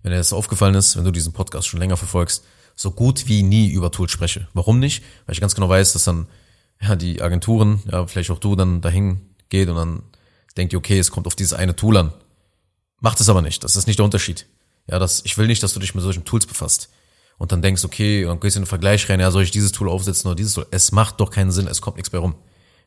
wenn 0.03 0.11
dir 0.11 0.17
das 0.17 0.33
aufgefallen 0.33 0.75
ist, 0.75 0.97
wenn 0.97 1.03
du 1.03 1.11
diesen 1.11 1.33
Podcast 1.33 1.67
schon 1.67 1.79
länger 1.79 1.97
verfolgst, 1.97 2.43
so 2.75 2.91
gut 2.91 3.27
wie 3.27 3.43
nie 3.43 3.69
über 3.71 3.91
Tools 3.91 4.11
spreche. 4.11 4.47
Warum 4.53 4.79
nicht? 4.79 5.03
Weil 5.25 5.33
ich 5.33 5.41
ganz 5.41 5.55
genau 5.55 5.69
weiß, 5.69 5.93
dass 5.93 6.03
dann 6.03 6.27
ja 6.81 6.95
die 6.95 7.21
Agenturen, 7.21 7.81
ja 7.91 8.05
vielleicht 8.07 8.31
auch 8.31 8.39
du 8.39 8.55
dann 8.55 8.81
dahin 8.81 9.21
geht 9.49 9.69
und 9.69 9.75
dann 9.75 10.03
denkt 10.57 10.73
ihr, 10.73 10.79
okay, 10.79 10.99
es 10.99 11.11
kommt 11.11 11.27
auf 11.27 11.35
dieses 11.35 11.53
eine 11.53 11.75
Tool 11.75 11.97
an. 11.97 12.13
Macht 12.99 13.19
es 13.19 13.29
aber 13.29 13.41
nicht. 13.41 13.63
Das 13.63 13.75
ist 13.75 13.87
nicht 13.87 13.99
der 13.99 14.05
Unterschied. 14.05 14.47
Ja, 14.89 14.99
das, 14.99 15.23
ich 15.25 15.37
will 15.37 15.47
nicht, 15.47 15.61
dass 15.61 15.73
du 15.73 15.79
dich 15.79 15.93
mit 15.93 16.03
solchen 16.03 16.25
Tools 16.25 16.45
befasst 16.45 16.89
und 17.37 17.51
dann 17.51 17.61
denkst, 17.61 17.83
okay, 17.83 18.25
und 18.25 18.41
gehst 18.41 18.55
in 18.55 18.63
den 18.63 18.67
Vergleich 18.67 19.09
rein, 19.09 19.19
ja, 19.19 19.31
soll 19.31 19.43
ich 19.43 19.51
dieses 19.51 19.71
Tool 19.71 19.89
aufsetzen 19.89 20.27
oder 20.27 20.35
dieses 20.35 20.53
Tool? 20.53 20.65
Es 20.71 20.91
macht 20.91 21.19
doch 21.19 21.29
keinen 21.29 21.51
Sinn, 21.51 21.67
es 21.67 21.81
kommt 21.81 21.97
nichts 21.97 22.09
bei 22.09 22.17
rum, 22.17 22.35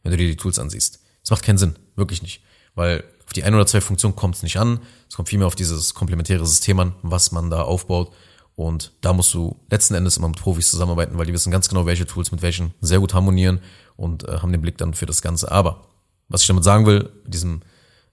wenn 0.03 0.11
du 0.11 0.17
dir 0.17 0.29
die 0.29 0.37
Tools 0.37 0.59
ansiehst. 0.59 1.01
Es 1.23 1.31
macht 1.31 1.43
keinen 1.43 1.59
Sinn, 1.59 1.79
wirklich 1.97 2.23
nicht. 2.23 2.43
Weil 2.75 3.05
auf 3.27 3.33
die 3.33 3.45
ein 3.45 3.55
oder 3.55 3.67
zwei 3.67 3.81
Funktionen 3.81 4.17
kommt 4.17 4.37
es 4.37 4.43
nicht 4.43 4.57
an, 4.57 4.81
es 5.09 5.15
kommt 5.15 5.29
vielmehr 5.29 5.47
auf 5.47 5.55
dieses 5.55 5.95
komplementäre 5.95 6.47
System 6.47 6.81
an, 6.81 6.95
was 7.03 7.33
man 7.33 7.51
da 7.51 7.63
aufbaut. 7.63 8.13
Und 8.61 8.93
da 9.01 9.15
musst 9.15 9.33
du 9.33 9.57
letzten 9.71 9.95
Endes 9.95 10.19
immer 10.19 10.29
mit 10.29 10.39
Profis 10.39 10.71
zusammenarbeiten, 10.71 11.17
weil 11.17 11.25
die 11.25 11.33
wissen 11.33 11.51
ganz 11.51 11.71
genau, 11.71 11.87
welche 11.87 12.05
Tools 12.05 12.31
mit 12.31 12.43
welchen 12.43 12.75
sehr 12.83 12.99
gut 12.99 13.15
harmonieren 13.15 13.61
und 13.97 14.29
äh, 14.29 14.33
haben 14.33 14.53
den 14.53 14.61
Blick 14.61 14.77
dann 14.77 14.93
für 14.93 15.07
das 15.07 15.23
Ganze. 15.23 15.51
Aber 15.51 15.87
was 16.29 16.43
ich 16.43 16.47
damit 16.47 16.63
sagen 16.63 16.85
will, 16.85 17.09
mit 17.25 17.33
diesem 17.33 17.63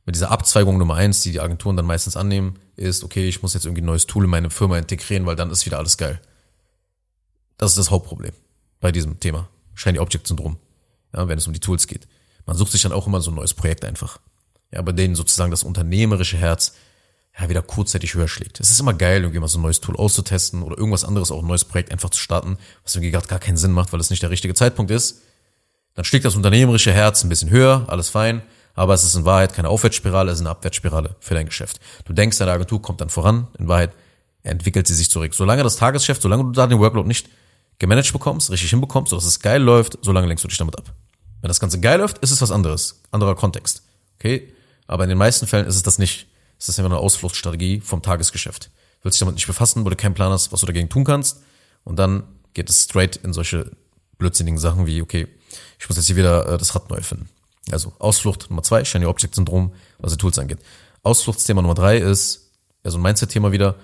mit 0.06 0.16
dieser 0.16 0.32
Abzweigung 0.32 0.78
Nummer 0.78 0.96
eins, 0.96 1.20
die 1.20 1.34
die 1.34 1.42
Agenturen 1.42 1.76
dann 1.76 1.86
meistens 1.86 2.16
annehmen, 2.16 2.60
ist, 2.78 3.04
okay, 3.04 3.28
ich 3.28 3.42
muss 3.42 3.56
jetzt 3.56 3.66
irgendwie 3.66 3.82
ein 3.82 3.88
neues 3.88 4.08
Tool 4.08 4.24
in 4.24 4.30
meine 4.30 4.50
Firma 4.50 4.78
integrieren, 4.78 5.26
weil 5.26 5.36
dann 5.36 5.52
ist 5.52 5.66
wieder 5.66 5.80
alles 5.80 5.98
geil. 5.98 6.22
Das 7.58 7.72
ist 7.72 7.78
das 7.78 7.92
Hauptproblem 7.92 8.32
bei 8.80 8.94
diesem 8.94 9.20
Thema. 9.20 9.50
Shiny 9.74 10.00
Object 10.00 10.28
Syndrom. 10.28 10.56
Ja, 11.14 11.28
wenn 11.28 11.38
es 11.38 11.48
um 11.48 11.52
die 11.52 11.60
Tools 11.60 11.88
geht. 11.88 12.08
Man 12.46 12.56
sucht 12.56 12.72
sich 12.72 12.84
dann 12.84 12.94
auch 12.94 13.06
immer 13.06 13.20
so 13.20 13.32
ein 13.32 13.36
neues 13.36 13.54
Projekt 13.54 13.84
einfach. 13.84 14.22
Ja, 14.72 14.82
bei 14.82 14.94
denen 14.94 15.16
sozusagen 15.16 15.52
das 15.52 15.64
unternehmerische 15.64 16.38
Herz 16.38 16.72
ja, 17.40 17.50
wieder 17.50 17.62
kurzzeitig 17.62 18.16
höher 18.16 18.28
schlägt. 18.28 18.60
Es 18.60 18.72
ist 18.72 18.80
immer 18.80 18.94
geil, 18.94 19.22
irgendwie 19.22 19.40
mal 19.40 19.48
so 19.48 19.60
ein 19.60 19.62
neues 19.62 19.80
Tool 19.80 19.96
auszutesten 19.96 20.64
oder 20.64 20.78
irgendwas 20.78 21.04
anderes, 21.04 21.32
auch 21.32 21.42
ein 21.42 21.48
neues 21.48 21.66
Projekt 21.66 21.92
einfach 21.92 22.10
zu 22.10 22.20
starten, 22.20 22.58
was 22.84 22.96
irgendwie 22.96 23.12
gerade 23.12 23.28
gar 23.28 23.40
keinen 23.40 23.58
Sinn 23.58 23.72
macht, 23.72 23.94
weil 23.94 24.00
es 24.00 24.10
nicht 24.10 24.24
der 24.24 24.32
richtige 24.32 24.54
Zeitpunkt 24.54 24.92
ist. 24.92 25.22
Dann 25.94 26.06
schlägt 26.06 26.26
das 26.26 26.36
unternehmerische 26.36 26.92
Herz 26.92 27.24
ein 27.24 27.30
bisschen 27.30 27.50
höher, 27.50 27.86
alles 27.88 28.10
fein, 28.10 28.42
aber 28.74 28.94
es 28.94 29.04
ist 29.04 29.16
in 29.16 29.26
Wahrheit 29.26 29.54
keine 29.54 29.70
Aufwärtsspirale, 29.70 30.32
es 30.32 30.38
ist 30.38 30.42
eine 30.42 30.50
Abwärtsspirale 30.50 31.16
für 31.20 31.34
dein 31.34 31.46
Geschäft. 31.46 31.80
Du 32.06 32.14
denkst, 32.14 32.38
deine 32.38 32.52
Agentur 32.52 32.82
kommt 32.82 33.02
dann 33.02 33.10
voran, 33.10 33.48
in 33.58 33.68
Wahrheit 33.68 33.92
entwickelt 34.44 34.88
sie 34.88 34.96
sich 34.96 35.12
zurück. 35.12 35.34
Solange 35.34 35.64
das 35.64 35.76
Tagesgeschäft, 35.76 36.22
solange 36.22 36.44
du 36.44 36.52
da 36.52 36.68
den 36.68 36.80
Workload 36.80 37.08
nicht 37.08 37.28
gemanagt 37.80 38.12
bekommst, 38.14 38.50
richtig 38.50 38.70
hinbekommst, 38.72 39.12
sodass 39.12 39.26
es 39.26 39.40
geil 39.40 39.62
läuft, 39.62 39.98
solange 40.02 40.28
lenkst 40.28 40.44
du 40.44 40.48
dich 40.48 40.58
damit 40.58 40.78
ab. 40.78 40.94
Wenn 41.42 41.50
das 41.50 41.60
Ganze 41.60 41.80
geil 41.80 42.00
läuft, 42.00 42.18
ist 42.20 42.32
es 42.32 42.42
was 42.42 42.50
anderes. 42.50 43.02
Anderer 43.12 43.36
Kontext. 43.36 43.84
Okay? 44.20 44.52
Aber 44.88 45.04
in 45.04 45.10
den 45.10 45.18
meisten 45.18 45.46
Fällen 45.46 45.68
ist 45.68 45.76
es 45.76 45.84
das 45.84 46.00
nicht. 46.00 46.28
Ist 46.58 46.70
einfach 46.70 46.86
eine 46.86 47.00
Ausfluchtstrategie 47.00 47.82
vom 47.82 48.02
Tagesgeschäft. 48.02 48.66
Du 49.00 49.06
willst 49.06 49.16
dich 49.16 49.20
damit 49.20 49.36
nicht 49.36 49.48
befassen, 49.48 49.86
wo 49.86 49.90
du 49.90 49.96
keinen 49.96 50.16
Plan 50.16 50.32
hast, 50.32 50.52
was 50.52 50.62
du 50.62 50.66
dagegen 50.66 50.90
tun 50.90 51.04
kannst. 51.04 51.42
Und 51.84 51.98
dann 51.98 52.24
geht 52.54 52.70
es 52.70 52.84
straight 52.84 53.16
in 53.18 53.34
solche 53.34 53.72
blödsinnigen 54.18 54.58
Sachen 54.58 54.88
wie, 54.88 55.02
okay, 55.02 55.28
ich 55.80 55.88
muss 55.88 55.98
jetzt 55.98 56.08
hier 56.08 56.16
wieder 56.16 56.48
äh, 56.48 56.58
das 56.58 56.76
Rad 56.76 56.90
neu 56.90 57.02
finden. 57.02 57.30
Also 57.72 57.94
Ausflucht 58.00 58.50
Nummer 58.50 58.64
zwei, 58.64 58.84
Shiny 58.84 59.06
Object 59.06 59.36
Syndrom, 59.36 59.74
was 60.00 60.12
die 60.12 60.18
Tools 60.18 60.40
angeht. 60.40 60.60
Ausfluchtsthema 61.04 61.62
Nummer 61.62 61.76
drei 61.76 61.98
ist, 61.98 62.52
also 62.84 62.98
ein 62.98 63.02
Mindset-Thema 63.02 63.52
wieder, 63.52 63.76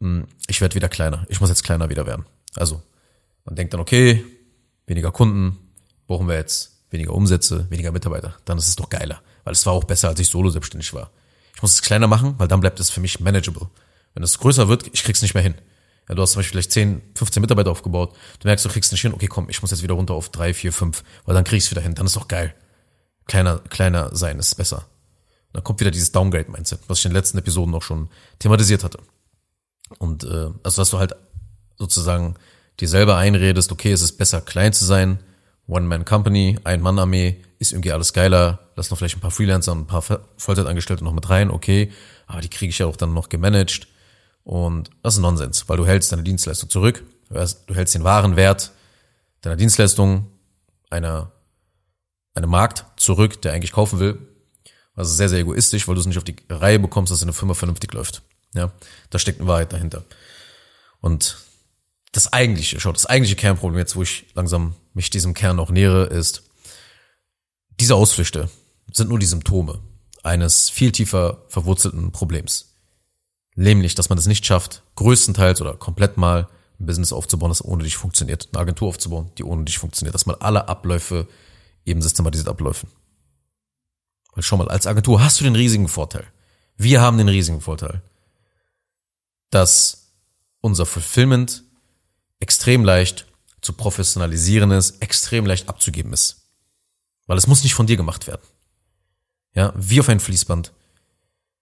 hm, 0.00 0.26
ich 0.46 0.60
werde 0.60 0.74
wieder 0.74 0.88
kleiner. 0.88 1.26
Ich 1.28 1.40
muss 1.40 1.48
jetzt 1.48 1.64
kleiner 1.64 1.90
wieder 1.90 2.06
werden. 2.06 2.26
Also 2.54 2.82
man 3.44 3.56
denkt 3.56 3.72
dann, 3.72 3.80
okay, 3.80 4.24
weniger 4.86 5.10
Kunden, 5.10 5.58
brauchen 6.06 6.28
wir 6.28 6.36
jetzt 6.36 6.72
weniger 6.90 7.14
Umsätze, 7.14 7.66
weniger 7.70 7.92
Mitarbeiter. 7.92 8.36
Dann 8.44 8.58
ist 8.58 8.68
es 8.68 8.76
doch 8.76 8.90
geiler, 8.90 9.22
weil 9.44 9.52
es 9.52 9.64
war 9.66 9.72
auch 9.72 9.84
besser, 9.84 10.08
als 10.08 10.20
ich 10.20 10.28
solo 10.28 10.50
selbstständig 10.50 10.92
war. 10.92 11.10
Ich 11.62 11.64
muss 11.64 11.74
es 11.74 11.82
kleiner 11.82 12.08
machen, 12.08 12.34
weil 12.38 12.48
dann 12.48 12.58
bleibt 12.58 12.80
es 12.80 12.90
für 12.90 12.98
mich 12.98 13.20
manageable. 13.20 13.68
Wenn 14.14 14.24
es 14.24 14.36
größer 14.40 14.66
wird, 14.66 14.90
ich 14.92 15.04
krieg's 15.04 15.22
nicht 15.22 15.34
mehr 15.34 15.44
hin. 15.44 15.54
Ja, 16.08 16.16
du 16.16 16.22
hast 16.22 16.32
zum 16.32 16.40
Beispiel 16.40 16.54
vielleicht 16.54 16.72
10, 16.72 17.00
15 17.14 17.40
Mitarbeiter 17.40 17.70
aufgebaut. 17.70 18.16
Du 18.40 18.48
merkst, 18.48 18.64
du 18.64 18.68
kriegst 18.68 18.90
nicht 18.90 19.02
hin. 19.02 19.14
Okay, 19.14 19.28
komm, 19.28 19.48
ich 19.48 19.62
muss 19.62 19.70
jetzt 19.70 19.84
wieder 19.84 19.94
runter 19.94 20.14
auf 20.14 20.30
3, 20.30 20.54
4, 20.54 20.72
5, 20.72 21.04
weil 21.24 21.36
dann 21.36 21.44
krieg 21.44 21.58
ich's 21.58 21.70
wieder 21.70 21.80
hin. 21.80 21.94
Dann 21.94 22.06
ist 22.06 22.16
doch 22.16 22.26
geil. 22.26 22.52
Kleiner, 23.26 23.60
kleiner 23.68 24.12
sein 24.12 24.40
ist 24.40 24.56
besser. 24.56 24.78
Und 24.78 25.52
dann 25.52 25.62
kommt 25.62 25.78
wieder 25.78 25.92
dieses 25.92 26.10
Downgrade-Mindset, 26.10 26.80
was 26.88 26.98
ich 26.98 27.04
in 27.04 27.12
den 27.12 27.18
letzten 27.18 27.38
Episoden 27.38 27.72
auch 27.76 27.82
schon 27.82 28.08
thematisiert 28.40 28.82
hatte. 28.82 28.98
Und 30.00 30.24
äh, 30.24 30.50
also 30.64 30.82
dass 30.82 30.90
du 30.90 30.98
halt 30.98 31.14
sozusagen 31.78 32.34
dir 32.80 32.88
selber 32.88 33.18
einredest, 33.18 33.70
okay, 33.70 33.92
es 33.92 34.02
ist 34.02 34.18
besser 34.18 34.40
klein 34.40 34.72
zu 34.72 34.84
sein, 34.84 35.20
One-Man-Company, 35.68 36.58
Ein-Mann-Armee, 36.64 37.40
ist 37.60 37.70
irgendwie 37.70 37.92
alles 37.92 38.12
geiler, 38.12 38.61
lass 38.76 38.90
noch 38.90 38.98
vielleicht 38.98 39.16
ein 39.16 39.20
paar 39.20 39.30
Freelancer 39.30 39.72
und 39.72 39.80
ein 39.80 39.86
paar 39.86 40.02
Vollzeitangestellte 40.36 41.04
noch 41.04 41.12
mit 41.12 41.28
rein, 41.28 41.50
okay, 41.50 41.92
aber 42.26 42.40
die 42.40 42.48
kriege 42.48 42.70
ich 42.70 42.78
ja 42.78 42.86
auch 42.86 42.96
dann 42.96 43.14
noch 43.14 43.28
gemanagt. 43.28 43.88
Und 44.44 44.90
das 45.02 45.14
ist 45.14 45.20
Nonsens, 45.20 45.68
weil 45.68 45.76
du 45.76 45.86
hältst 45.86 46.12
deine 46.12 46.22
Dienstleistung 46.22 46.68
zurück, 46.68 47.04
du 47.28 47.74
hältst 47.74 47.94
den 47.94 48.04
wahren 48.04 48.36
Wert 48.36 48.72
deiner 49.40 49.56
Dienstleistung 49.56 50.26
einer, 50.90 51.32
einem 52.34 52.50
Markt 52.50 52.84
zurück, 52.96 53.42
der 53.42 53.52
eigentlich 53.52 53.72
kaufen 53.72 53.98
will, 53.98 54.18
das 54.94 55.08
ist 55.08 55.16
sehr, 55.16 55.28
sehr 55.28 55.40
egoistisch, 55.40 55.88
weil 55.88 55.94
du 55.94 56.00
es 56.00 56.06
nicht 56.06 56.18
auf 56.18 56.24
die 56.24 56.36
Reihe 56.50 56.78
bekommst, 56.78 57.10
dass 57.10 57.22
eine 57.22 57.32
Firma 57.32 57.54
vernünftig 57.54 57.92
läuft. 57.92 58.22
Ja, 58.54 58.72
da 59.10 59.18
steckt 59.18 59.40
eine 59.40 59.48
Wahrheit 59.48 59.72
dahinter. 59.72 60.04
Und 61.00 61.38
das 62.12 62.32
eigentliche, 62.32 62.78
schau, 62.78 62.92
das 62.92 63.06
eigentliche 63.06 63.36
Kernproblem 63.36 63.78
jetzt, 63.78 63.96
wo 63.96 64.02
ich 64.02 64.26
langsam 64.34 64.74
mich 64.92 65.08
diesem 65.08 65.32
Kern 65.32 65.58
auch 65.58 65.70
nähere, 65.70 66.04
ist, 66.04 66.42
diese 67.80 67.94
Ausflüchte 67.94 68.50
sind 68.92 69.08
nur 69.08 69.18
die 69.18 69.26
Symptome 69.26 69.80
eines 70.22 70.70
viel 70.70 70.92
tiefer 70.92 71.44
verwurzelten 71.48 72.12
Problems. 72.12 72.76
Nämlich, 73.54 73.94
dass 73.94 74.08
man 74.08 74.18
es 74.18 74.26
nicht 74.26 74.46
schafft, 74.46 74.82
größtenteils 74.94 75.60
oder 75.60 75.74
komplett 75.74 76.16
mal 76.16 76.48
ein 76.78 76.86
Business 76.86 77.12
aufzubauen, 77.12 77.50
das 77.50 77.64
ohne 77.64 77.84
dich 77.84 77.96
funktioniert. 77.96 78.48
Eine 78.52 78.60
Agentur 78.60 78.88
aufzubauen, 78.88 79.30
die 79.36 79.44
ohne 79.44 79.64
dich 79.64 79.78
funktioniert. 79.78 80.14
Dass 80.14 80.26
man 80.26 80.36
alle 80.36 80.68
Abläufe 80.68 81.28
eben 81.84 82.00
systematisiert 82.00 82.48
abläufen. 82.48 82.88
Weil 84.34 84.42
schau 84.42 84.56
mal, 84.56 84.68
als 84.68 84.86
Agentur 84.86 85.22
hast 85.22 85.40
du 85.40 85.44
den 85.44 85.56
riesigen 85.56 85.88
Vorteil. 85.88 86.24
Wir 86.76 87.00
haben 87.00 87.18
den 87.18 87.28
riesigen 87.28 87.60
Vorteil, 87.60 88.02
dass 89.50 90.14
unser 90.60 90.86
Fulfillment 90.86 91.64
extrem 92.40 92.84
leicht 92.84 93.26
zu 93.60 93.74
professionalisieren 93.74 94.70
ist, 94.70 95.02
extrem 95.02 95.44
leicht 95.44 95.68
abzugeben 95.68 96.12
ist. 96.12 96.48
Weil 97.26 97.38
es 97.38 97.46
muss 97.46 97.62
nicht 97.62 97.74
von 97.74 97.86
dir 97.86 97.96
gemacht 97.96 98.26
werden. 98.26 98.42
Ja, 99.54 99.72
wie 99.76 100.00
auf 100.00 100.08
ein 100.08 100.20
Fließband 100.20 100.72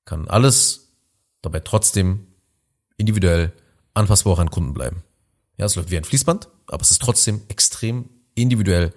kann 0.04 0.28
alles 0.28 0.92
dabei 1.42 1.60
trotzdem 1.60 2.26
individuell 2.96 3.52
anpassbar 3.94 4.34
auch 4.34 4.38
an 4.38 4.50
Kunden 4.50 4.74
bleiben. 4.74 5.02
Ja, 5.56 5.66
es 5.66 5.76
läuft 5.76 5.90
wie 5.90 5.96
ein 5.96 6.04
Fließband, 6.04 6.48
aber 6.68 6.82
es 6.82 6.90
ist 6.90 7.02
trotzdem 7.02 7.42
extrem 7.48 8.08
individuell 8.34 8.92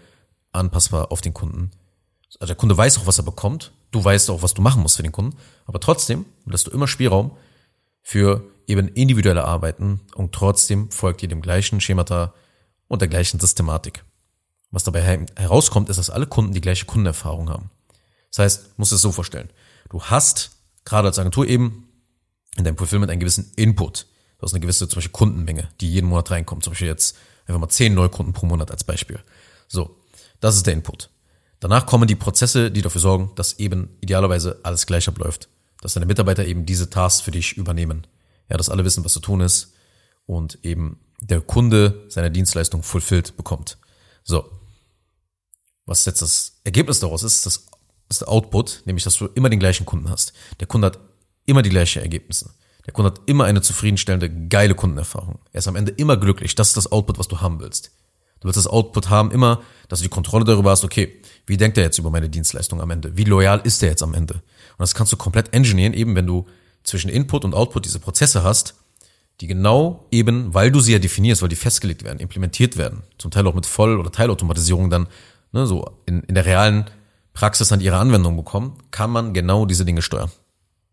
anpassbar 0.51 1.11
auf 1.11 1.21
den 1.21 1.33
Kunden. 1.33 1.71
Also 2.39 2.47
der 2.47 2.55
Kunde 2.55 2.77
weiß 2.77 2.99
auch, 2.99 3.07
was 3.07 3.17
er 3.17 3.23
bekommt. 3.23 3.73
Du 3.91 4.03
weißt 4.03 4.29
auch, 4.29 4.41
was 4.41 4.53
du 4.53 4.61
machen 4.61 4.81
musst 4.81 4.97
für 4.97 5.03
den 5.03 5.11
Kunden. 5.11 5.37
Aber 5.65 5.79
trotzdem 5.79 6.25
lässt 6.45 6.67
du 6.67 6.71
immer 6.71 6.87
Spielraum 6.87 7.35
für 8.01 8.43
eben 8.67 8.87
individuelle 8.89 9.45
Arbeiten 9.45 10.01
und 10.15 10.33
trotzdem 10.33 10.89
folgt 10.91 11.21
ihr 11.21 11.29
dem 11.29 11.41
gleichen 11.41 11.81
Schemata 11.81 12.33
und 12.87 13.01
der 13.01 13.09
gleichen 13.09 13.39
Systematik. 13.39 14.03
Was 14.71 14.83
dabei 14.83 15.01
herauskommt, 15.35 15.89
ist, 15.89 15.97
dass 15.97 16.09
alle 16.09 16.27
Kunden 16.27 16.53
die 16.53 16.61
gleiche 16.61 16.85
Kundenerfahrung 16.85 17.49
haben. 17.49 17.69
Das 18.33 18.39
heißt, 18.39 18.79
musst 18.79 18.91
du 18.91 18.95
es 18.95 19.01
so 19.01 19.11
vorstellen. 19.11 19.49
Du 19.89 20.01
hast 20.01 20.51
gerade 20.85 21.07
als 21.07 21.19
Agentur 21.19 21.47
eben 21.47 21.87
in 22.57 22.63
deinem 22.63 22.77
Fulfillment 22.77 23.11
einen 23.11 23.19
gewissen 23.19 23.51
Input. 23.55 24.07
Du 24.37 24.43
hast 24.43 24.53
eine 24.53 24.59
gewisse 24.59 24.87
zum 24.87 24.97
Beispiel 24.97 25.11
Kundenmenge, 25.11 25.69
die 25.79 25.91
jeden 25.91 26.09
Monat 26.09 26.31
reinkommt. 26.31 26.63
Zum 26.63 26.71
Beispiel 26.71 26.87
jetzt 26.87 27.15
einfach 27.45 27.59
mal 27.59 27.69
zehn 27.69 27.93
Neukunden 27.93 28.33
pro 28.33 28.47
Monat 28.47 28.71
als 28.71 28.83
Beispiel. 28.83 29.19
So, 29.67 29.95
das 30.39 30.55
ist 30.55 30.65
der 30.65 30.73
Input. 30.73 31.09
Danach 31.59 31.85
kommen 31.85 32.07
die 32.07 32.15
Prozesse, 32.15 32.71
die 32.71 32.81
dafür 32.81 33.01
sorgen, 33.01 33.31
dass 33.35 33.59
eben 33.59 33.97
idealerweise 34.01 34.59
alles 34.63 34.85
gleich 34.85 35.07
abläuft. 35.07 35.47
Dass 35.81 35.93
deine 35.93 36.07
Mitarbeiter 36.07 36.45
eben 36.45 36.65
diese 36.65 36.89
Tasks 36.89 37.21
für 37.21 37.31
dich 37.31 37.53
übernehmen. 37.53 38.07
Ja, 38.49 38.57
dass 38.57 38.69
alle 38.69 38.83
wissen, 38.83 39.05
was 39.05 39.13
zu 39.13 39.19
tun 39.19 39.41
ist 39.41 39.73
und 40.25 40.57
eben 40.63 40.99
der 41.21 41.41
Kunde 41.41 42.05
seine 42.09 42.31
Dienstleistung 42.31 42.83
fulfilled 42.83 43.37
bekommt. 43.37 43.77
So. 44.23 44.49
Was 45.85 46.05
jetzt 46.05 46.21
das 46.21 46.59
Ergebnis 46.63 46.99
daraus 46.99 47.23
ist, 47.23 47.45
das 47.45 47.65
ist 48.09 48.27
Output, 48.27 48.83
nämlich 48.85 49.03
dass 49.03 49.17
du 49.17 49.27
immer 49.35 49.49
den 49.49 49.59
gleichen 49.59 49.85
Kunden 49.85 50.09
hast. 50.09 50.33
Der 50.59 50.67
Kunde 50.67 50.87
hat 50.87 50.99
immer 51.45 51.61
die 51.61 51.69
gleichen 51.69 52.01
Ergebnisse. 52.01 52.51
Der 52.85 52.93
Kunde 52.93 53.11
hat 53.11 53.21
immer 53.25 53.45
eine 53.45 53.61
zufriedenstellende, 53.61 54.29
geile 54.47 54.75
Kundenerfahrung. 54.75 55.39
Er 55.51 55.59
ist 55.59 55.67
am 55.67 55.75
Ende 55.75 55.91
immer 55.91 56.17
glücklich. 56.17 56.55
Das 56.55 56.69
ist 56.69 56.77
das 56.77 56.91
Output, 56.91 57.17
was 57.17 57.27
du 57.27 57.41
haben 57.41 57.59
willst. 57.59 57.91
Du 58.41 58.47
willst 58.47 58.57
das 58.57 58.67
Output 58.67 59.09
haben 59.09 59.31
immer, 59.31 59.61
dass 59.87 59.99
du 59.99 60.03
die 60.03 60.09
Kontrolle 60.09 60.43
darüber 60.43 60.71
hast, 60.71 60.83
okay, 60.83 61.21
wie 61.47 61.55
denkt 61.55 61.77
er 61.77 61.85
jetzt 61.85 61.97
über 61.97 62.09
meine 62.09 62.29
Dienstleistung 62.29 62.81
am 62.81 62.91
Ende? 62.91 63.15
Wie 63.15 63.23
loyal 63.23 63.61
ist 63.63 63.81
er 63.81 63.89
jetzt 63.89 64.03
am 64.03 64.13
Ende? 64.13 64.33
Und 64.33 64.79
das 64.79 64.95
kannst 64.95 65.13
du 65.13 65.17
komplett 65.17 65.53
engineeren, 65.53 65.93
eben 65.93 66.13
wenn 66.15 66.27
du 66.27 66.45
zwischen 66.83 67.09
Input 67.09 67.45
und 67.45 67.53
Output 67.53 67.85
diese 67.85 67.99
Prozesse 67.99 68.43
hast, 68.43 68.75
die 69.39 69.47
genau 69.47 70.07
eben, 70.11 70.53
weil 70.53 70.71
du 70.71 70.81
sie 70.81 70.91
ja 70.91 70.99
definierst, 70.99 71.41
weil 71.41 71.49
die 71.49 71.55
festgelegt 71.55 72.03
werden, 72.03 72.19
implementiert 72.19 72.77
werden, 72.77 73.03
zum 73.17 73.31
Teil 73.31 73.47
auch 73.47 73.55
mit 73.55 73.65
Voll- 73.65 73.97
oder 73.97 74.11
Teilautomatisierung 74.11 74.89
dann, 74.89 75.07
ne, 75.53 75.65
so 75.65 75.89
in, 76.05 76.21
in 76.23 76.35
der 76.35 76.45
realen 76.45 76.85
Praxis 77.33 77.67
dann 77.67 77.81
ihre 77.81 77.97
Anwendung 77.97 78.37
bekommen, 78.37 78.77
kann 78.91 79.09
man 79.09 79.33
genau 79.33 79.65
diese 79.65 79.85
Dinge 79.85 80.01
steuern. 80.01 80.31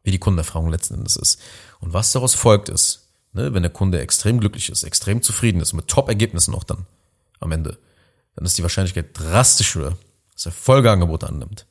Wie 0.02 0.10
die 0.10 0.18
Kundenerfahrung 0.18 0.70
letzten 0.70 0.94
Endes 0.94 1.16
ist. 1.16 1.40
Und 1.80 1.92
was 1.92 2.12
daraus 2.12 2.34
folgt 2.34 2.68
ist, 2.68 3.08
ne, 3.32 3.52
wenn 3.52 3.62
der 3.62 3.72
Kunde 3.72 4.00
extrem 4.00 4.40
glücklich 4.40 4.70
ist, 4.70 4.82
extrem 4.82 5.22
zufrieden 5.22 5.60
ist, 5.60 5.74
mit 5.74 5.88
Top-Ergebnissen 5.88 6.54
auch 6.54 6.64
dann 6.64 6.86
am 7.38 7.52
Ende, 7.52 7.78
dann 8.34 8.46
ist 8.46 8.56
die 8.56 8.62
Wahrscheinlichkeit 8.62 9.18
drastisch 9.18 9.74
höher, 9.74 9.96
dass 10.32 10.46
er 10.46 10.52
Folgeangebote 10.52 11.28
annimmt, 11.28 11.66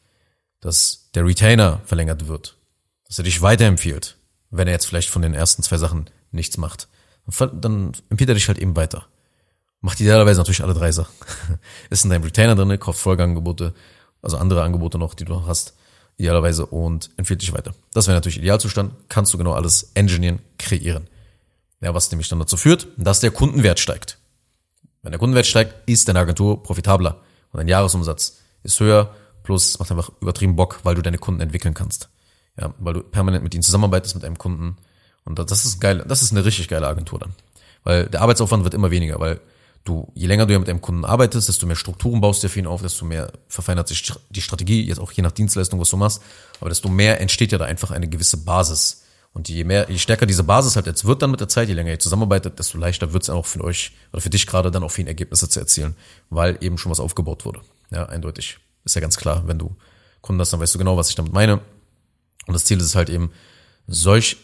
dass 0.59 1.09
der 1.15 1.25
Retainer 1.25 1.81
verlängert 1.85 2.27
wird, 2.27 2.57
dass 3.07 3.17
er 3.17 3.23
dich 3.23 3.41
weiterempfiehlt, 3.41 4.17
wenn 4.51 4.67
er 4.67 4.73
jetzt 4.73 4.85
vielleicht 4.85 5.09
von 5.09 5.21
den 5.23 5.33
ersten 5.33 5.63
zwei 5.63 5.77
Sachen 5.77 6.09
nichts 6.31 6.57
macht. 6.57 6.87
Dann 7.53 7.93
empfiehlt 8.09 8.29
er 8.29 8.35
dich 8.35 8.47
halt 8.47 8.59
eben 8.59 8.75
weiter. 8.75 9.07
Macht 9.81 9.99
idealerweise 9.99 10.39
natürlich 10.39 10.63
alle 10.63 10.73
drei 10.73 10.91
Sachen. 10.91 11.13
ist 11.89 12.03
in 12.03 12.09
deinem 12.09 12.23
Retainer 12.23 12.55
drin, 12.55 12.79
kauft 12.79 12.99
Folgeangebote, 12.99 13.73
also 14.21 14.37
andere 14.37 14.63
Angebote 14.63 14.97
noch, 14.97 15.13
die 15.13 15.25
du 15.25 15.33
noch 15.33 15.47
hast, 15.47 15.75
idealerweise 16.17 16.65
und 16.65 17.09
empfiehlt 17.17 17.41
dich 17.41 17.53
weiter. 17.53 17.73
Das 17.93 18.07
wäre 18.07 18.15
natürlich 18.15 18.37
Idealzustand, 18.37 18.93
kannst 19.07 19.33
du 19.33 19.37
genau 19.37 19.53
alles 19.53 19.91
engineeren, 19.93 20.39
kreieren. 20.57 21.07
Ja, 21.81 21.93
was 21.93 22.11
nämlich 22.11 22.27
dann 22.27 22.39
dazu 22.39 22.57
führt, 22.57 22.87
dass 22.97 23.21
der 23.21 23.31
Kundenwert 23.31 23.79
steigt. 23.79 24.17
Wenn 25.01 25.11
der 25.11 25.19
Kundenwert 25.19 25.45
steigt, 25.45 25.89
ist 25.89 26.09
deine 26.09 26.19
Agentur 26.19 26.61
profitabler 26.61 27.21
und 27.51 27.57
dein 27.57 27.69
Jahresumsatz 27.69 28.39
ist 28.63 28.79
höher, 28.81 29.15
plus 29.43 29.69
es 29.69 29.79
macht 29.79 29.91
einfach 29.91 30.11
übertrieben 30.19 30.57
Bock, 30.57 30.81
weil 30.83 30.95
du 30.95 31.01
deine 31.01 31.17
Kunden 31.17 31.39
entwickeln 31.39 31.73
kannst. 31.73 32.09
Ja, 32.59 32.73
weil 32.79 32.95
du 32.95 33.01
permanent 33.01 33.43
mit 33.43 33.53
ihnen 33.53 33.63
zusammenarbeitest, 33.63 34.15
mit 34.15 34.25
einem 34.25 34.37
Kunden. 34.37 34.75
Und 35.23 35.39
das 35.39 35.65
ist 35.65 35.79
geil, 35.79 36.03
das 36.05 36.21
ist 36.21 36.31
eine 36.31 36.43
richtig 36.43 36.67
geile 36.67 36.87
Agentur 36.87 37.19
dann. 37.19 37.33
Weil 37.85 38.07
der 38.07 38.21
Arbeitsaufwand 38.21 38.65
wird 38.65 38.73
immer 38.73 38.91
weniger, 38.91 39.21
weil 39.21 39.39
du, 39.83 40.11
je 40.15 40.27
länger 40.27 40.45
du 40.45 40.53
ja 40.53 40.59
mit 40.59 40.69
einem 40.69 40.81
Kunden 40.81 41.05
arbeitest, 41.05 41.47
desto 41.47 41.65
mehr 41.65 41.75
Strukturen 41.75 42.21
baust 42.21 42.43
du 42.43 42.49
für 42.49 42.59
ihn 42.59 42.67
auf, 42.67 42.81
desto 42.81 43.05
mehr 43.05 43.31
verfeinert 43.47 43.87
sich 43.87 44.13
die 44.29 44.41
Strategie, 44.41 44.85
jetzt 44.85 44.99
auch 44.99 45.11
je 45.11 45.23
nach 45.23 45.31
Dienstleistung, 45.31 45.79
was 45.79 45.89
du 45.89 45.97
machst, 45.97 46.21
aber 46.59 46.69
desto 46.69 46.89
mehr 46.89 47.19
entsteht 47.21 47.51
ja 47.51 47.57
da 47.57 47.65
einfach 47.65 47.91
eine 47.91 48.07
gewisse 48.07 48.37
Basis. 48.37 49.03
Und 49.31 49.47
je 49.47 49.63
mehr, 49.63 49.89
je 49.89 49.99
stärker 49.99 50.25
diese 50.25 50.43
Basis 50.43 50.75
halt 50.75 50.87
jetzt 50.87 51.05
wird 51.05 51.21
dann 51.21 51.29
mit 51.31 51.39
der 51.39 51.47
Zeit, 51.47 51.67
je 51.67 51.75
länger 51.75 51.91
ihr 51.91 51.99
zusammenarbeitet, 51.99 52.57
desto 52.57 52.79
leichter 52.79 53.13
wird 53.13 53.23
es 53.23 53.29
auch 53.29 53.45
für 53.45 53.63
euch 53.63 53.91
oder 54.11 54.21
für 54.21 54.31
dich 54.31 54.47
gerade 54.47 54.71
dann 54.71 54.83
auch 54.83 54.89
für 54.89 55.01
ihn 55.01 55.07
Ergebnisse 55.07 55.47
zu 55.47 55.59
erzielen, 55.59 55.95
weil 56.29 56.57
eben 56.61 56.77
schon 56.77 56.91
was 56.91 56.99
aufgebaut 56.99 57.45
wurde. 57.45 57.61
Ja, 57.91 58.07
eindeutig. 58.07 58.57
Ist 58.85 58.95
ja 58.95 59.01
ganz 59.01 59.17
klar, 59.17 59.43
wenn 59.47 59.59
du 59.59 59.75
Kunden 60.21 60.41
hast, 60.41 60.51
dann 60.51 60.59
weißt 60.59 60.73
du 60.73 60.79
genau, 60.79 60.97
was 60.97 61.09
ich 61.09 61.15
damit 61.15 61.31
meine. 61.31 61.61
Und 62.47 62.53
das 62.53 62.65
Ziel 62.65 62.79
ist 62.79 62.85
es 62.85 62.95
halt 62.95 63.09
eben, 63.09 63.31
solch 63.87 64.37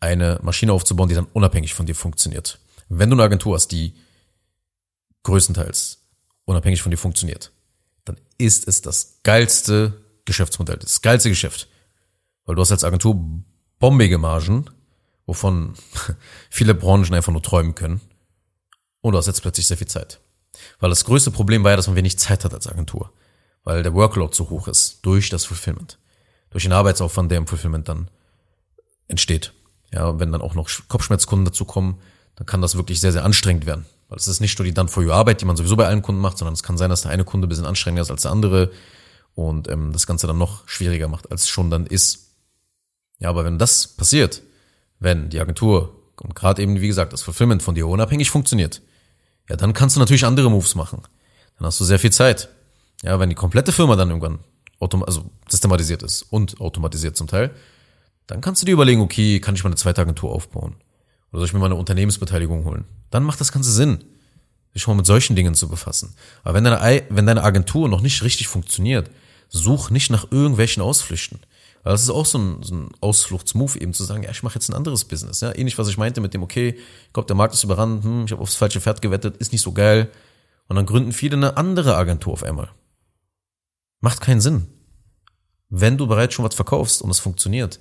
eine 0.00 0.38
Maschine 0.42 0.72
aufzubauen, 0.72 1.08
die 1.08 1.14
dann 1.14 1.26
unabhängig 1.32 1.74
von 1.74 1.86
dir 1.86 1.94
funktioniert. 1.94 2.58
Wenn 2.88 3.10
du 3.10 3.16
eine 3.16 3.22
Agentur 3.22 3.54
hast, 3.54 3.68
die 3.68 3.94
größtenteils 5.22 6.02
unabhängig 6.44 6.82
von 6.82 6.90
dir 6.90 6.96
funktioniert, 6.96 7.52
dann 8.04 8.16
ist 8.38 8.68
es 8.68 8.82
das 8.82 9.20
geilste 9.22 10.02
Geschäftsmodell, 10.24 10.76
das 10.76 11.02
geilste 11.02 11.28
Geschäft. 11.28 11.68
Weil 12.44 12.56
du 12.56 12.60
hast 12.60 12.72
als 12.72 12.84
Agentur 12.84 13.18
bombige 13.78 14.18
Margen, 14.18 14.66
wovon 15.26 15.74
viele 16.50 16.74
Branchen 16.74 17.14
einfach 17.14 17.32
nur 17.32 17.42
träumen 17.42 17.74
können. 17.74 18.00
Und 19.00 19.12
du 19.12 19.18
hast 19.18 19.26
jetzt 19.26 19.42
plötzlich 19.42 19.66
sehr 19.66 19.76
viel 19.76 19.88
Zeit. 19.88 20.20
Weil 20.78 20.90
das 20.90 21.04
größte 21.04 21.30
Problem 21.30 21.64
war 21.64 21.72
ja, 21.72 21.76
dass 21.76 21.86
man 21.86 21.96
wenig 21.96 22.18
Zeit 22.18 22.44
hat 22.44 22.54
als 22.54 22.66
Agentur. 22.66 23.12
Weil 23.64 23.82
der 23.82 23.94
Workload 23.94 24.32
zu 24.32 24.50
hoch 24.50 24.68
ist 24.68 25.00
durch 25.02 25.28
das 25.28 25.44
Fulfillment. 25.44 25.98
Durch 26.50 26.64
den 26.64 26.72
Arbeitsaufwand, 26.72 27.30
der 27.30 27.38
im 27.38 27.46
Fulfillment 27.46 27.88
dann 27.88 28.10
entsteht. 29.08 29.52
Ja, 29.92 30.18
wenn 30.18 30.32
dann 30.32 30.42
auch 30.42 30.54
noch 30.54 30.68
Kopfschmerzkunden 30.88 31.44
dazu 31.44 31.64
kommen, 31.64 32.00
dann 32.36 32.46
kann 32.46 32.62
das 32.62 32.76
wirklich 32.76 33.00
sehr, 33.00 33.12
sehr 33.12 33.24
anstrengend 33.24 33.66
werden. 33.66 33.86
Weil 34.12 34.18
es 34.18 34.28
ist 34.28 34.40
nicht 34.40 34.58
nur 34.58 34.66
die 34.66 34.74
dann 34.74 34.88
for 34.88 35.02
you 35.02 35.10
Arbeit, 35.10 35.40
die 35.40 35.46
man 35.46 35.56
sowieso 35.56 35.74
bei 35.74 35.86
allen 35.86 36.02
Kunden 36.02 36.20
macht, 36.20 36.36
sondern 36.36 36.52
es 36.52 36.62
kann 36.62 36.76
sein, 36.76 36.90
dass 36.90 37.00
der 37.00 37.12
eine 37.12 37.24
Kunde 37.24 37.46
ein 37.46 37.48
bisschen 37.48 37.64
anstrengender 37.64 38.02
ist 38.02 38.10
als 38.10 38.20
der 38.20 38.30
andere 38.30 38.70
und 39.34 39.70
ähm, 39.70 39.94
das 39.94 40.06
Ganze 40.06 40.26
dann 40.26 40.36
noch 40.36 40.68
schwieriger 40.68 41.08
macht, 41.08 41.32
als 41.32 41.44
es 41.44 41.48
schon 41.48 41.70
dann 41.70 41.86
ist. 41.86 42.34
Ja, 43.20 43.30
aber 43.30 43.46
wenn 43.46 43.58
das 43.58 43.88
passiert, 43.88 44.42
wenn 44.98 45.30
die 45.30 45.40
Agentur 45.40 45.98
und 46.20 46.34
gerade 46.34 46.60
eben, 46.60 46.78
wie 46.82 46.88
gesagt, 46.88 47.14
das 47.14 47.22
Fulfillment 47.22 47.62
von 47.62 47.74
dir 47.74 47.86
unabhängig 47.86 48.30
funktioniert, 48.30 48.82
ja, 49.48 49.56
dann 49.56 49.72
kannst 49.72 49.96
du 49.96 50.00
natürlich 50.00 50.26
andere 50.26 50.50
Moves 50.50 50.74
machen. 50.74 51.00
Dann 51.56 51.66
hast 51.66 51.80
du 51.80 51.84
sehr 51.84 51.98
viel 51.98 52.12
Zeit. 52.12 52.50
Ja, 53.02 53.18
wenn 53.18 53.30
die 53.30 53.34
komplette 53.34 53.72
Firma 53.72 53.96
dann 53.96 54.10
irgendwann 54.10 54.40
also 54.78 55.30
systematisiert 55.48 56.02
ist 56.02 56.20
und 56.24 56.60
automatisiert 56.60 57.16
zum 57.16 57.28
Teil, 57.28 57.54
dann 58.26 58.42
kannst 58.42 58.60
du 58.60 58.66
dir 58.66 58.72
überlegen, 58.72 59.00
okay, 59.00 59.40
kann 59.40 59.54
ich 59.54 59.64
mal 59.64 59.68
eine 59.68 59.76
zweite 59.76 60.02
Agentur 60.02 60.32
aufbauen? 60.32 60.74
Oder 61.32 61.40
soll 61.40 61.46
ich 61.46 61.52
mir 61.52 61.58
mal 61.58 61.66
eine 61.66 61.76
Unternehmensbeteiligung 61.76 62.64
holen? 62.64 62.84
Dann 63.10 63.24
macht 63.24 63.40
das 63.40 63.52
Ganze 63.52 63.72
Sinn, 63.72 64.04
sich 64.72 64.86
mal 64.86 64.94
mit 64.94 65.06
solchen 65.06 65.34
Dingen 65.34 65.54
zu 65.54 65.68
befassen. 65.68 66.14
Aber 66.44 66.54
wenn 66.54 66.64
deine, 66.64 67.02
wenn 67.08 67.26
deine 67.26 67.42
Agentur 67.42 67.88
noch 67.88 68.00
nicht 68.00 68.22
richtig 68.22 68.48
funktioniert, 68.48 69.10
such 69.48 69.90
nicht 69.90 70.10
nach 70.10 70.30
irgendwelchen 70.30 70.82
Ausflüchten. 70.82 71.40
Weil 71.82 71.92
das 71.92 72.02
ist 72.02 72.10
auch 72.10 72.26
so 72.26 72.38
ein, 72.38 72.62
so 72.62 72.74
ein 72.74 72.90
Ausfluchtsmove, 73.00 73.76
eben 73.76 73.92
zu 73.92 74.04
sagen, 74.04 74.22
ja, 74.22 74.30
ich 74.30 74.42
mache 74.42 74.54
jetzt 74.54 74.68
ein 74.68 74.74
anderes 74.74 75.04
Business. 75.04 75.40
Ja, 75.40 75.54
ähnlich, 75.54 75.78
was 75.78 75.88
ich 75.88 75.98
meinte 75.98 76.20
mit 76.20 76.32
dem, 76.32 76.42
okay, 76.42 76.76
ich 77.06 77.12
glaube, 77.12 77.26
der 77.26 77.36
Markt 77.36 77.54
ist 77.54 77.64
überrannt, 77.64 78.04
hm, 78.04 78.24
ich 78.26 78.32
habe 78.32 78.40
aufs 78.40 78.54
falsche 78.54 78.80
Pferd 78.80 79.02
gewettet, 79.02 79.36
ist 79.38 79.52
nicht 79.52 79.62
so 79.62 79.72
geil. 79.72 80.10
Und 80.68 80.76
dann 80.76 80.86
gründen 80.86 81.12
viele 81.12 81.36
eine 81.36 81.56
andere 81.56 81.96
Agentur 81.96 82.32
auf 82.34 82.44
einmal. 82.44 82.70
Macht 84.00 84.20
keinen 84.20 84.40
Sinn. 84.40 84.68
Wenn 85.68 85.98
du 85.98 86.06
bereits 86.06 86.34
schon 86.34 86.44
was 86.44 86.54
verkaufst 86.54 87.02
und 87.02 87.10
es 87.10 87.18
funktioniert, 87.18 87.80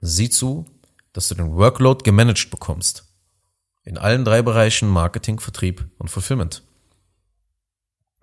sieh 0.00 0.30
zu, 0.30 0.64
dass 1.12 1.28
du 1.28 1.34
den 1.34 1.54
Workload 1.54 2.04
gemanagt 2.04 2.50
bekommst. 2.50 3.04
In 3.82 3.98
allen 3.98 4.24
drei 4.24 4.42
Bereichen 4.42 4.88
Marketing, 4.88 5.40
Vertrieb 5.40 5.86
und 5.98 6.08
Fulfillment. 6.08 6.62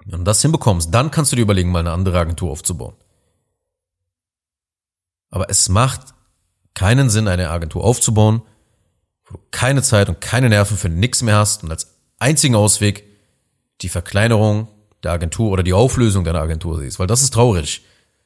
Wenn 0.06 0.20
du 0.20 0.24
das 0.24 0.42
hinbekommst, 0.42 0.94
dann 0.94 1.12
kannst 1.12 1.32
du 1.32 1.36
dir 1.36 1.42
überlegen, 1.42 1.72
mal 1.72 1.80
eine 1.80 1.92
andere 1.92 2.20
Agentur 2.20 2.52
aufzubauen. 2.52 2.96
Aber 5.30 5.50
es 5.50 5.68
macht 5.68 6.14
keinen 6.74 7.10
Sinn, 7.10 7.28
eine 7.28 7.50
Agentur 7.50 7.84
aufzubauen, 7.84 8.42
wo 9.26 9.36
du 9.36 9.44
keine 9.52 9.82
Zeit 9.82 10.08
und 10.08 10.22
keine 10.22 10.48
Nerven 10.48 10.78
für 10.78 10.90
nichts 10.90 11.22
mehr 11.22 11.36
hast 11.36 11.64
und 11.64 11.72
als 11.72 11.98
einzigen 12.20 12.56
Ausweg 12.56 13.04
die 13.82 13.90
Verkleinerung 13.90 14.70
der 15.04 15.12
Agentur 15.12 15.52
oder 15.52 15.64
die 15.64 15.74
Auflösung 15.74 16.24
deiner 16.24 16.40
Agentur 16.40 16.80
siehst. 16.80 17.00
Weil 17.00 17.08
das 17.08 17.22
ist 17.22 17.34
traurig. 17.34 17.84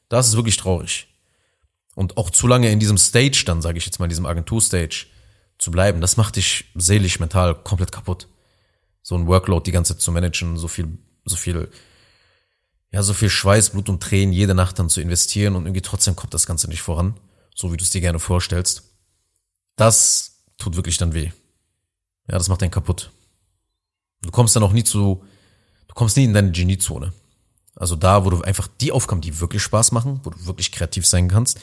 Das 0.09 0.27
ist 0.27 0.35
wirklich 0.35 0.57
traurig 0.57 1.10
und 1.95 2.17
auch 2.17 2.29
zu 2.29 2.47
lange 2.47 2.71
in 2.71 2.79
diesem 2.79 2.97
Stage 2.97 3.43
dann, 3.45 3.61
sage 3.61 3.77
ich 3.77 3.85
jetzt 3.85 3.99
mal, 3.99 4.05
in 4.05 4.09
diesem 4.09 4.25
Agentur-Stage 4.25 5.07
zu 5.57 5.71
bleiben, 5.71 6.01
das 6.01 6.17
macht 6.17 6.37
dich 6.37 6.65
seelisch, 6.75 7.19
mental 7.19 7.55
komplett 7.55 7.91
kaputt. 7.91 8.27
So 9.03 9.15
ein 9.15 9.27
Workload 9.27 9.63
die 9.65 9.71
ganze 9.71 9.93
Zeit 9.93 10.01
zu 10.01 10.11
managen, 10.11 10.57
so 10.57 10.67
viel, 10.67 10.97
so 11.25 11.35
viel, 11.35 11.69
ja, 12.91 13.03
so 13.03 13.13
viel 13.13 13.29
Schweiß, 13.29 13.71
Blut 13.71 13.89
und 13.89 14.01
Tränen 14.01 14.33
jede 14.33 14.55
Nacht 14.55 14.79
dann 14.79 14.89
zu 14.89 15.01
investieren 15.01 15.55
und 15.55 15.65
irgendwie 15.65 15.81
trotzdem 15.81 16.15
kommt 16.15 16.33
das 16.33 16.45
Ganze 16.45 16.67
nicht 16.67 16.81
voran, 16.81 17.19
so 17.55 17.71
wie 17.71 17.77
du 17.77 17.83
es 17.83 17.89
dir 17.89 18.01
gerne 18.01 18.19
vorstellst. 18.19 18.83
das 19.75 20.27
tut 20.57 20.75
wirklich 20.75 20.97
dann 20.97 21.13
weh. 21.13 21.31
Ja, 22.27 22.37
das 22.37 22.49
macht 22.49 22.61
einen 22.61 22.71
kaputt. 22.71 23.11
Du 24.21 24.29
kommst 24.29 24.55
dann 24.55 24.63
auch 24.63 24.73
nie 24.73 24.83
zu, 24.83 25.23
du 25.87 25.93
kommst 25.95 26.15
nie 26.17 26.25
in 26.25 26.33
deine 26.33 26.51
Geniezone. 26.51 27.13
Also 27.75 27.95
da, 27.95 28.25
wo 28.25 28.29
du 28.29 28.41
einfach 28.41 28.67
die 28.67 28.91
Aufgaben, 28.91 29.21
die 29.21 29.39
wirklich 29.39 29.63
Spaß 29.63 29.91
machen, 29.91 30.19
wo 30.23 30.29
du 30.29 30.45
wirklich 30.45 30.71
kreativ 30.71 31.07
sein 31.07 31.27
kannst, 31.27 31.59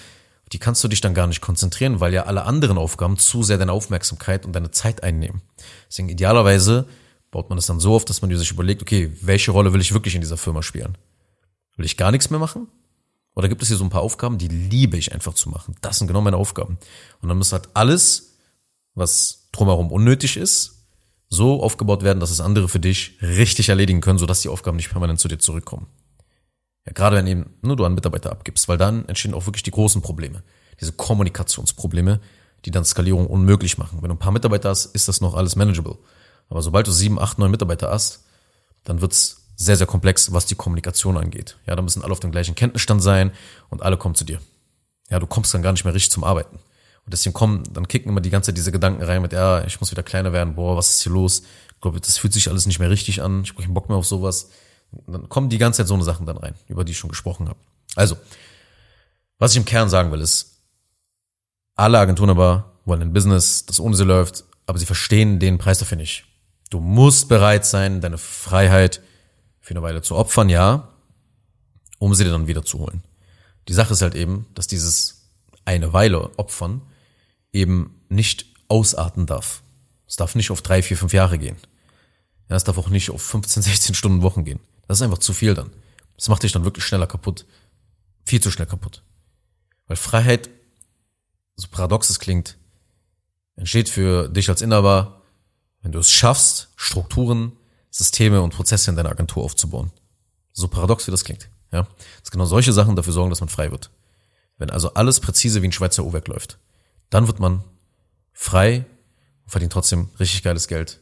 die 0.52 0.58
kannst 0.58 0.82
du 0.82 0.88
dich 0.88 1.00
dann 1.00 1.14
gar 1.14 1.26
nicht 1.26 1.40
konzentrieren, 1.40 2.00
weil 2.00 2.14
ja 2.14 2.24
alle 2.24 2.44
anderen 2.44 2.78
Aufgaben 2.78 3.18
zu 3.18 3.42
sehr 3.42 3.58
deine 3.58 3.72
Aufmerksamkeit 3.72 4.46
und 4.46 4.52
deine 4.52 4.70
Zeit 4.70 5.02
einnehmen. 5.02 5.42
Deswegen 5.88 6.08
idealerweise 6.08 6.86
baut 7.30 7.50
man 7.50 7.58
es 7.58 7.66
dann 7.66 7.80
so 7.80 7.94
auf, 7.94 8.04
dass 8.04 8.22
man 8.22 8.34
sich 8.34 8.50
überlegt, 8.50 8.82
okay, 8.82 9.12
welche 9.20 9.50
Rolle 9.50 9.72
will 9.72 9.80
ich 9.80 9.92
wirklich 9.92 10.14
in 10.14 10.20
dieser 10.20 10.36
Firma 10.36 10.62
spielen? 10.62 10.96
Will 11.76 11.84
ich 11.84 11.96
gar 11.96 12.10
nichts 12.10 12.30
mehr 12.30 12.40
machen? 12.40 12.68
Oder 13.34 13.48
gibt 13.48 13.62
es 13.62 13.68
hier 13.68 13.76
so 13.76 13.84
ein 13.84 13.90
paar 13.90 14.02
Aufgaben, 14.02 14.38
die 14.38 14.48
liebe 14.48 14.96
ich 14.96 15.12
einfach 15.12 15.34
zu 15.34 15.48
machen? 15.48 15.76
Das 15.80 15.98
sind 15.98 16.08
genau 16.08 16.20
meine 16.20 16.36
Aufgaben. 16.36 16.78
Und 17.20 17.28
dann 17.28 17.38
muss 17.38 17.52
halt 17.52 17.68
alles, 17.74 18.38
was 18.94 19.48
drumherum 19.52 19.92
unnötig 19.92 20.36
ist, 20.36 20.86
so 21.28 21.62
aufgebaut 21.62 22.02
werden, 22.02 22.20
dass 22.20 22.30
es 22.30 22.40
andere 22.40 22.68
für 22.68 22.80
dich 22.80 23.18
richtig 23.20 23.68
erledigen 23.68 24.00
können, 24.00 24.18
sodass 24.18 24.40
die 24.40 24.48
Aufgaben 24.48 24.76
nicht 24.76 24.90
permanent 24.90 25.20
zu 25.20 25.28
dir 25.28 25.38
zurückkommen. 25.38 25.86
Ja, 26.88 26.92
gerade 26.94 27.16
wenn 27.16 27.26
eben 27.26 27.50
nur 27.60 27.76
du 27.76 27.84
einen 27.84 27.94
Mitarbeiter 27.94 28.32
abgibst, 28.32 28.66
weil 28.66 28.78
dann 28.78 29.06
entstehen 29.08 29.34
auch 29.34 29.44
wirklich 29.46 29.62
die 29.62 29.70
großen 29.70 30.00
Probleme. 30.00 30.42
Diese 30.80 30.92
Kommunikationsprobleme, 30.92 32.18
die 32.64 32.70
dann 32.70 32.84
Skalierung 32.86 33.26
unmöglich 33.26 33.76
machen. 33.76 33.98
Wenn 34.00 34.08
du 34.08 34.14
ein 34.14 34.18
paar 34.18 34.32
Mitarbeiter 34.32 34.70
hast, 34.70 34.86
ist 34.86 35.06
das 35.06 35.20
noch 35.20 35.34
alles 35.34 35.54
manageable. 35.54 35.98
Aber 36.48 36.62
sobald 36.62 36.86
du 36.86 36.90
sieben, 36.90 37.18
acht, 37.18 37.38
neun 37.38 37.50
Mitarbeiter 37.50 37.90
hast, 37.90 38.24
dann 38.84 39.02
wird's 39.02 39.42
sehr, 39.54 39.76
sehr 39.76 39.86
komplex, 39.86 40.32
was 40.32 40.46
die 40.46 40.54
Kommunikation 40.54 41.18
angeht. 41.18 41.58
Ja, 41.66 41.76
da 41.76 41.82
müssen 41.82 42.02
alle 42.02 42.12
auf 42.12 42.20
dem 42.20 42.30
gleichen 42.30 42.54
Kenntnisstand 42.54 43.02
sein 43.02 43.32
und 43.68 43.82
alle 43.82 43.98
kommen 43.98 44.14
zu 44.14 44.24
dir. 44.24 44.40
Ja, 45.10 45.18
du 45.18 45.26
kommst 45.26 45.52
dann 45.52 45.62
gar 45.62 45.72
nicht 45.72 45.84
mehr 45.84 45.92
richtig 45.92 46.12
zum 46.12 46.24
Arbeiten. 46.24 46.56
Und 46.56 47.12
deswegen 47.12 47.34
kommen, 47.34 47.64
dann 47.70 47.86
kicken 47.86 48.10
immer 48.10 48.22
die 48.22 48.30
ganze 48.30 48.48
Zeit 48.48 48.56
diese 48.56 48.72
Gedanken 48.72 49.02
rein 49.02 49.20
mit, 49.20 49.34
ja, 49.34 49.62
ich 49.64 49.78
muss 49.78 49.90
wieder 49.90 50.02
kleiner 50.02 50.32
werden, 50.32 50.54
boah, 50.54 50.76
was 50.76 50.92
ist 50.92 51.02
hier 51.02 51.12
los? 51.12 51.42
Ich 51.74 51.80
glaube, 51.82 52.00
das 52.00 52.16
fühlt 52.16 52.32
sich 52.32 52.48
alles 52.48 52.66
nicht 52.66 52.78
mehr 52.78 52.90
richtig 52.90 53.20
an, 53.20 53.42
ich 53.42 53.50
habe 53.50 53.62
keinen 53.62 53.74
Bock 53.74 53.88
mehr 53.88 53.98
auf 53.98 54.06
sowas 54.06 54.48
dann 55.06 55.28
kommen 55.28 55.48
die 55.48 55.58
ganze 55.58 55.78
Zeit 55.78 55.88
so 55.88 55.94
eine 55.94 56.04
Sachen 56.04 56.26
dann 56.26 56.36
rein, 56.36 56.54
über 56.66 56.84
die 56.84 56.92
ich 56.92 56.98
schon 56.98 57.10
gesprochen 57.10 57.48
habe. 57.48 57.58
Also, 57.94 58.16
was 59.38 59.52
ich 59.52 59.58
im 59.58 59.64
Kern 59.64 59.88
sagen 59.88 60.10
will, 60.12 60.20
ist, 60.20 60.62
alle 61.74 61.98
Agenturen 61.98 62.30
aber 62.30 62.72
wollen 62.84 63.02
ein 63.02 63.12
Business, 63.12 63.66
das 63.66 63.80
ohne 63.80 63.96
sie 63.96 64.04
läuft, 64.04 64.44
aber 64.66 64.78
sie 64.78 64.86
verstehen 64.86 65.38
den 65.38 65.58
Preis 65.58 65.78
dafür 65.78 65.96
nicht. 65.96 66.24
Du 66.70 66.80
musst 66.80 67.28
bereit 67.28 67.64
sein, 67.64 68.00
deine 68.00 68.18
Freiheit 68.18 69.00
für 69.60 69.74
eine 69.74 69.82
Weile 69.82 70.02
zu 70.02 70.16
opfern, 70.16 70.48
ja, 70.48 70.88
um 71.98 72.14
sie 72.14 72.24
dir 72.24 72.30
dann 72.30 72.46
wieder 72.46 72.64
zu 72.64 72.78
holen. 72.78 73.02
Die 73.68 73.74
Sache 73.74 73.92
ist 73.92 74.02
halt 74.02 74.14
eben, 74.14 74.46
dass 74.54 74.66
dieses 74.66 75.30
eine 75.64 75.92
Weile 75.92 76.38
opfern 76.38 76.82
eben 77.52 78.02
nicht 78.08 78.46
ausarten 78.68 79.26
darf. 79.26 79.62
Es 80.06 80.16
darf 80.16 80.34
nicht 80.34 80.50
auf 80.50 80.62
drei, 80.62 80.82
vier, 80.82 80.96
fünf 80.96 81.12
Jahre 81.12 81.38
gehen. 81.38 81.56
Ja, 82.48 82.56
es 82.56 82.64
darf 82.64 82.78
auch 82.78 82.88
nicht 82.88 83.10
auf 83.10 83.22
15, 83.22 83.62
16 83.62 83.94
Stunden 83.94 84.22
Wochen 84.22 84.44
gehen. 84.44 84.60
Das 84.88 84.98
ist 84.98 85.02
einfach 85.02 85.18
zu 85.18 85.32
viel 85.32 85.54
dann. 85.54 85.70
Das 86.16 86.28
macht 86.28 86.42
dich 86.42 86.50
dann 86.50 86.64
wirklich 86.64 86.84
schneller 86.84 87.06
kaputt. 87.06 87.46
Viel 88.24 88.40
zu 88.40 88.50
schnell 88.50 88.66
kaputt. 88.66 89.02
Weil 89.86 89.96
Freiheit, 89.96 90.50
so 91.54 91.68
paradox 91.70 92.10
es 92.10 92.18
klingt, 92.18 92.56
entsteht 93.54 93.88
für 93.88 94.28
dich 94.28 94.48
als 94.48 94.62
Inhaber, 94.62 95.22
wenn 95.82 95.92
du 95.92 95.98
es 95.98 96.10
schaffst, 96.10 96.70
Strukturen, 96.76 97.52
Systeme 97.90 98.42
und 98.42 98.54
Prozesse 98.54 98.90
in 98.90 98.96
deiner 98.96 99.10
Agentur 99.10 99.44
aufzubauen. 99.44 99.92
So 100.52 100.68
paradox 100.68 101.06
wie 101.06 101.10
das 101.10 101.24
klingt. 101.24 101.48
Ja, 101.70 101.86
dass 102.20 102.30
genau 102.30 102.46
solche 102.46 102.72
Sachen 102.72 102.96
dafür 102.96 103.12
sorgen, 103.12 103.30
dass 103.30 103.40
man 103.40 103.48
frei 103.48 103.70
wird. 103.70 103.90
Wenn 104.56 104.70
also 104.70 104.94
alles 104.94 105.20
präzise 105.20 105.62
wie 105.62 105.68
ein 105.68 105.72
Schweizer 105.72 106.04
Uhrwerk 106.04 106.28
läuft, 106.28 106.58
dann 107.10 107.26
wird 107.26 107.40
man 107.40 107.62
frei 108.32 108.86
und 109.44 109.50
verdient 109.50 109.72
trotzdem 109.72 110.08
richtig 110.18 110.42
geiles 110.42 110.66
Geld, 110.66 111.00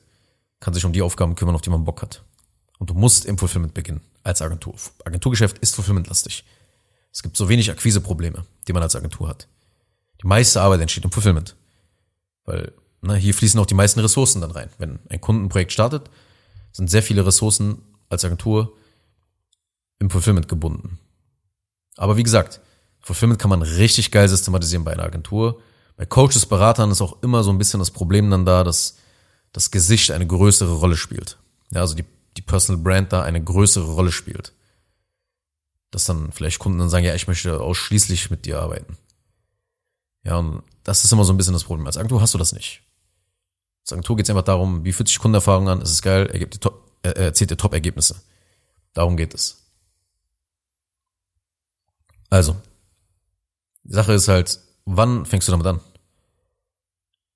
kann 0.60 0.74
sich 0.74 0.84
um 0.84 0.92
die 0.92 1.02
Aufgaben 1.02 1.36
kümmern, 1.36 1.54
auf 1.54 1.62
die 1.62 1.70
man 1.70 1.84
Bock 1.84 2.02
hat. 2.02 2.22
Und 2.78 2.90
du 2.90 2.94
musst 2.94 3.24
im 3.24 3.38
Fulfillment 3.38 3.74
beginnen 3.74 4.00
als 4.22 4.42
Agentur. 4.42 4.74
Agenturgeschäft 5.04 5.58
ist 5.58 5.74
Fulfillment-lastig. 5.74 6.44
Es 7.12 7.22
gibt 7.22 7.36
so 7.36 7.48
wenig 7.48 7.70
Akquiseprobleme, 7.70 8.44
die 8.68 8.72
man 8.72 8.82
als 8.82 8.96
Agentur 8.96 9.28
hat. 9.28 9.48
Die 10.22 10.26
meiste 10.26 10.60
Arbeit 10.60 10.80
entsteht 10.80 11.04
im 11.04 11.12
Fulfillment. 11.12 11.56
Weil 12.44 12.72
na, 13.00 13.14
ne, 13.14 13.18
hier 13.18 13.34
fließen 13.34 13.58
auch 13.60 13.66
die 13.66 13.74
meisten 13.74 14.00
Ressourcen 14.00 14.40
dann 14.40 14.50
rein. 14.50 14.70
Wenn 14.78 14.98
ein 15.08 15.20
Kundenprojekt 15.20 15.72
startet, 15.72 16.10
sind 16.72 16.90
sehr 16.90 17.02
viele 17.02 17.24
Ressourcen 17.24 17.82
als 18.08 18.24
Agentur 18.24 18.76
im 19.98 20.10
Fulfillment 20.10 20.48
gebunden. 20.48 20.98
Aber 21.96 22.16
wie 22.16 22.22
gesagt, 22.22 22.60
Fulfillment 23.00 23.40
kann 23.40 23.50
man 23.50 23.62
richtig 23.62 24.10
geil 24.10 24.28
systematisieren 24.28 24.84
bei 24.84 24.92
einer 24.92 25.04
Agentur. 25.04 25.60
Bei 25.96 26.04
Coaches, 26.04 26.46
Beratern 26.46 26.90
ist 26.90 27.00
auch 27.00 27.22
immer 27.22 27.42
so 27.42 27.50
ein 27.50 27.58
bisschen 27.58 27.80
das 27.80 27.90
Problem 27.90 28.30
dann 28.30 28.44
da, 28.44 28.64
dass 28.64 28.96
das 29.52 29.70
Gesicht 29.70 30.10
eine 30.10 30.26
größere 30.26 30.74
Rolle 30.74 30.96
spielt. 30.96 31.38
Ja, 31.70 31.80
also 31.80 31.94
die 31.94 32.04
die 32.36 32.42
Personal 32.42 32.82
Brand 32.82 33.12
da 33.12 33.22
eine 33.22 33.42
größere 33.42 33.92
Rolle 33.92 34.12
spielt. 34.12 34.52
Dass 35.90 36.04
dann 36.04 36.32
vielleicht 36.32 36.58
Kunden 36.58 36.78
dann 36.78 36.90
sagen, 36.90 37.04
ja, 37.04 37.14
ich 37.14 37.28
möchte 37.28 37.60
ausschließlich 37.60 38.30
mit 38.30 38.44
dir 38.44 38.60
arbeiten. 38.60 38.96
Ja, 40.24 40.36
und 40.36 40.62
das 40.84 41.04
ist 41.04 41.12
immer 41.12 41.24
so 41.24 41.32
ein 41.32 41.36
bisschen 41.36 41.52
das 41.52 41.64
Problem. 41.64 41.86
Als 41.86 41.96
Agentur 41.96 42.20
hast 42.20 42.34
du 42.34 42.38
das 42.38 42.52
nicht. 42.52 42.82
Als 43.82 43.92
Agentur 43.92 44.16
geht 44.16 44.26
es 44.26 44.30
einfach 44.30 44.42
darum, 44.42 44.84
wie 44.84 44.92
fühlt 44.92 45.08
sich 45.08 45.18
Kundenerfahrung 45.18 45.68
an, 45.68 45.80
es 45.80 45.92
ist 45.92 46.02
geil, 46.02 46.28
er, 46.32 46.38
gibt 46.38 46.60
Top, 46.60 46.90
er 47.02 47.16
erzählt 47.16 47.50
dir 47.50 47.56
Top-Ergebnisse. 47.56 48.20
Darum 48.92 49.16
geht 49.16 49.34
es. 49.34 49.62
Also, 52.28 52.56
die 53.84 53.92
Sache 53.92 54.14
ist 54.14 54.26
halt, 54.26 54.58
wann 54.84 55.24
fängst 55.24 55.46
du 55.46 55.52
damit 55.52 55.66
an? 55.66 55.80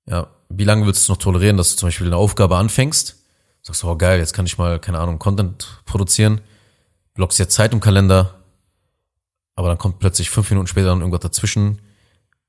Ja, 0.05 0.27
wie 0.49 0.65
lange 0.65 0.85
willst 0.85 1.01
du 1.01 1.03
es 1.03 1.09
noch 1.09 1.23
tolerieren, 1.23 1.55
dass 1.55 1.71
du 1.71 1.77
zum 1.77 1.87
Beispiel 1.87 2.07
eine 2.07 2.17
Aufgabe 2.17 2.57
anfängst 2.57 3.20
Sagst 3.61 3.83
du, 3.83 3.89
oh 3.89 3.95
geil, 3.95 4.19
jetzt 4.19 4.33
kann 4.33 4.45
ich 4.45 4.57
mal, 4.57 4.79
keine 4.79 4.99
Ahnung, 4.99 5.19
Content 5.19 5.81
produzieren, 5.85 6.41
blockst 7.13 7.39
jetzt 7.39 7.53
Zeit 7.53 7.73
im 7.73 7.79
Kalender, 7.79 8.41
aber 9.55 9.67
dann 9.67 9.77
kommt 9.77 9.99
plötzlich 9.99 10.29
fünf 10.29 10.49
Minuten 10.49 10.67
später 10.67 10.87
dann 10.87 10.99
irgendwas 10.99 11.21
dazwischen. 11.21 11.81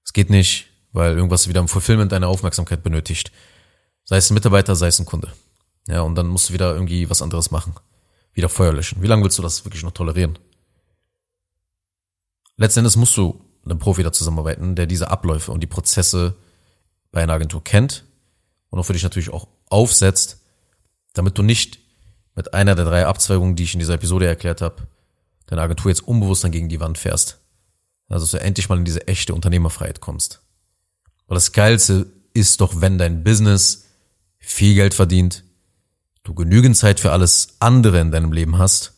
Es 0.04 0.12
geht 0.12 0.30
nicht, 0.30 0.68
weil 0.92 1.14
irgendwas 1.14 1.48
wieder 1.48 1.60
im 1.60 1.68
Fulfillment 1.68 2.12
deine 2.12 2.28
Aufmerksamkeit 2.28 2.82
benötigt. 2.82 3.32
Sei 4.04 4.16
es 4.16 4.30
ein 4.30 4.34
Mitarbeiter, 4.34 4.74
sei 4.76 4.86
es 4.86 4.98
ein 4.98 5.06
Kunde. 5.06 5.32
Ja, 5.88 6.02
und 6.02 6.14
dann 6.14 6.28
musst 6.28 6.48
du 6.48 6.54
wieder 6.54 6.72
irgendwie 6.72 7.10
was 7.10 7.22
anderes 7.22 7.50
machen. 7.50 7.74
Wieder 8.32 8.48
Feuer 8.48 8.72
löschen. 8.72 9.02
Wie 9.02 9.06
lange 9.06 9.22
willst 9.24 9.38
du 9.38 9.42
das 9.42 9.64
wirklich 9.64 9.82
noch 9.82 9.90
tolerieren? 9.92 10.38
Letztendlich 12.56 12.96
musst 12.96 13.16
du 13.16 13.40
mit 13.62 13.72
einem 13.72 13.78
Profi 13.78 14.02
da 14.02 14.12
zusammenarbeiten, 14.12 14.74
der 14.74 14.86
diese 14.86 15.10
Abläufe 15.10 15.52
und 15.52 15.60
die 15.60 15.66
Prozesse 15.66 16.36
bei 17.10 17.22
einer 17.22 17.34
Agentur 17.34 17.62
kennt 17.62 18.04
und 18.70 18.78
auch 18.78 18.84
für 18.84 18.92
dich 18.92 19.02
natürlich 19.02 19.30
auch 19.30 19.48
aufsetzt, 19.68 20.41
damit 21.12 21.38
du 21.38 21.42
nicht 21.42 21.78
mit 22.34 22.54
einer 22.54 22.74
der 22.74 22.84
drei 22.84 23.06
Abzweigungen, 23.06 23.56
die 23.56 23.64
ich 23.64 23.74
in 23.74 23.80
dieser 23.80 23.94
Episode 23.94 24.26
erklärt 24.26 24.62
habe, 24.62 24.86
deine 25.46 25.62
Agentur 25.62 25.90
jetzt 25.90 26.06
unbewusst 26.06 26.44
dann 26.44 26.52
gegen 26.52 26.68
die 26.68 26.80
Wand 26.80 26.98
fährst. 26.98 27.38
Also 28.08 28.24
dass 28.24 28.30
du 28.32 28.40
endlich 28.40 28.68
mal 28.68 28.78
in 28.78 28.84
diese 28.84 29.06
echte 29.06 29.34
Unternehmerfreiheit 29.34 30.00
kommst. 30.00 30.40
Weil 31.26 31.36
das 31.36 31.52
Geilste 31.52 32.06
ist 32.34 32.60
doch, 32.60 32.80
wenn 32.80 32.98
dein 32.98 33.24
Business 33.24 33.86
viel 34.38 34.74
Geld 34.74 34.94
verdient, 34.94 35.44
du 36.24 36.34
genügend 36.34 36.76
Zeit 36.76 37.00
für 37.00 37.12
alles 37.12 37.56
andere 37.58 38.00
in 38.00 38.10
deinem 38.10 38.32
Leben 38.32 38.58
hast 38.58 38.94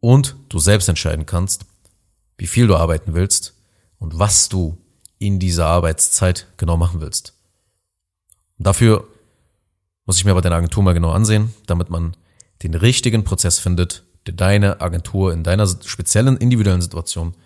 und 0.00 0.36
du 0.48 0.58
selbst 0.58 0.88
entscheiden 0.88 1.26
kannst, 1.26 1.66
wie 2.38 2.46
viel 2.46 2.66
du 2.66 2.76
arbeiten 2.76 3.14
willst 3.14 3.54
und 3.98 4.18
was 4.18 4.48
du 4.48 4.78
in 5.18 5.38
dieser 5.38 5.66
Arbeitszeit 5.66 6.46
genau 6.56 6.76
machen 6.76 7.00
willst. 7.00 7.34
Und 8.58 8.66
dafür 8.66 9.06
muss 10.10 10.18
ich 10.18 10.24
mir 10.24 10.32
aber 10.32 10.40
deine 10.40 10.56
Agentur 10.56 10.82
mal 10.82 10.92
genau 10.92 11.12
ansehen, 11.12 11.54
damit 11.66 11.88
man 11.88 12.16
den 12.64 12.74
richtigen 12.74 13.22
Prozess 13.22 13.60
findet, 13.60 14.02
der 14.26 14.34
deine 14.34 14.80
Agentur 14.80 15.32
in 15.32 15.44
deiner 15.44 15.68
speziellen 15.68 16.36
individuellen 16.36 16.82
Situation 16.82 17.36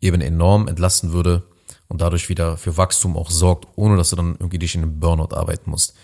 eben 0.00 0.20
enorm 0.20 0.68
entlasten 0.68 1.12
würde 1.12 1.42
und 1.88 2.00
dadurch 2.00 2.28
wieder 2.28 2.56
für 2.58 2.76
Wachstum 2.76 3.16
auch 3.16 3.28
sorgt, 3.28 3.66
ohne 3.74 3.96
dass 3.96 4.10
du 4.10 4.14
dann 4.14 4.36
irgendwie 4.38 4.60
dich 4.60 4.76
in 4.76 4.82
einem 4.82 5.00
Burnout 5.00 5.34
arbeiten 5.34 5.68
musst. 5.68 5.96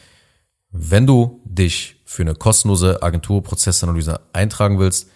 Wenn 0.73 1.07
du 1.07 1.41
dich 1.45 2.03
für 2.05 2.23
eine 2.23 2.35
kostenlose 2.35 3.01
Agenturprozessanalyse 3.01 4.19
eintragen 4.33 4.81
willst, 4.81 5.09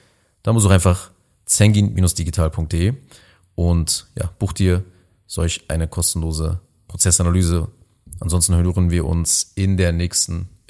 dann 0.44 0.54
du 0.54 0.68
einfach 0.68 1.10
zengin-digital.de 1.46 2.94
und 3.56 4.06
ja, 4.16 4.30
buch 4.38 4.52
dir 4.52 4.84
solch 5.26 5.64
eine 5.66 5.88
kostenlose 5.88 6.60
Prozessanalyse. 6.86 7.66
Ansonsten 8.20 8.54
hören 8.54 8.92
wir 8.92 9.04
uns 9.04 9.50
in 9.56 9.76
der 9.76 9.90
nächsten 9.90 10.48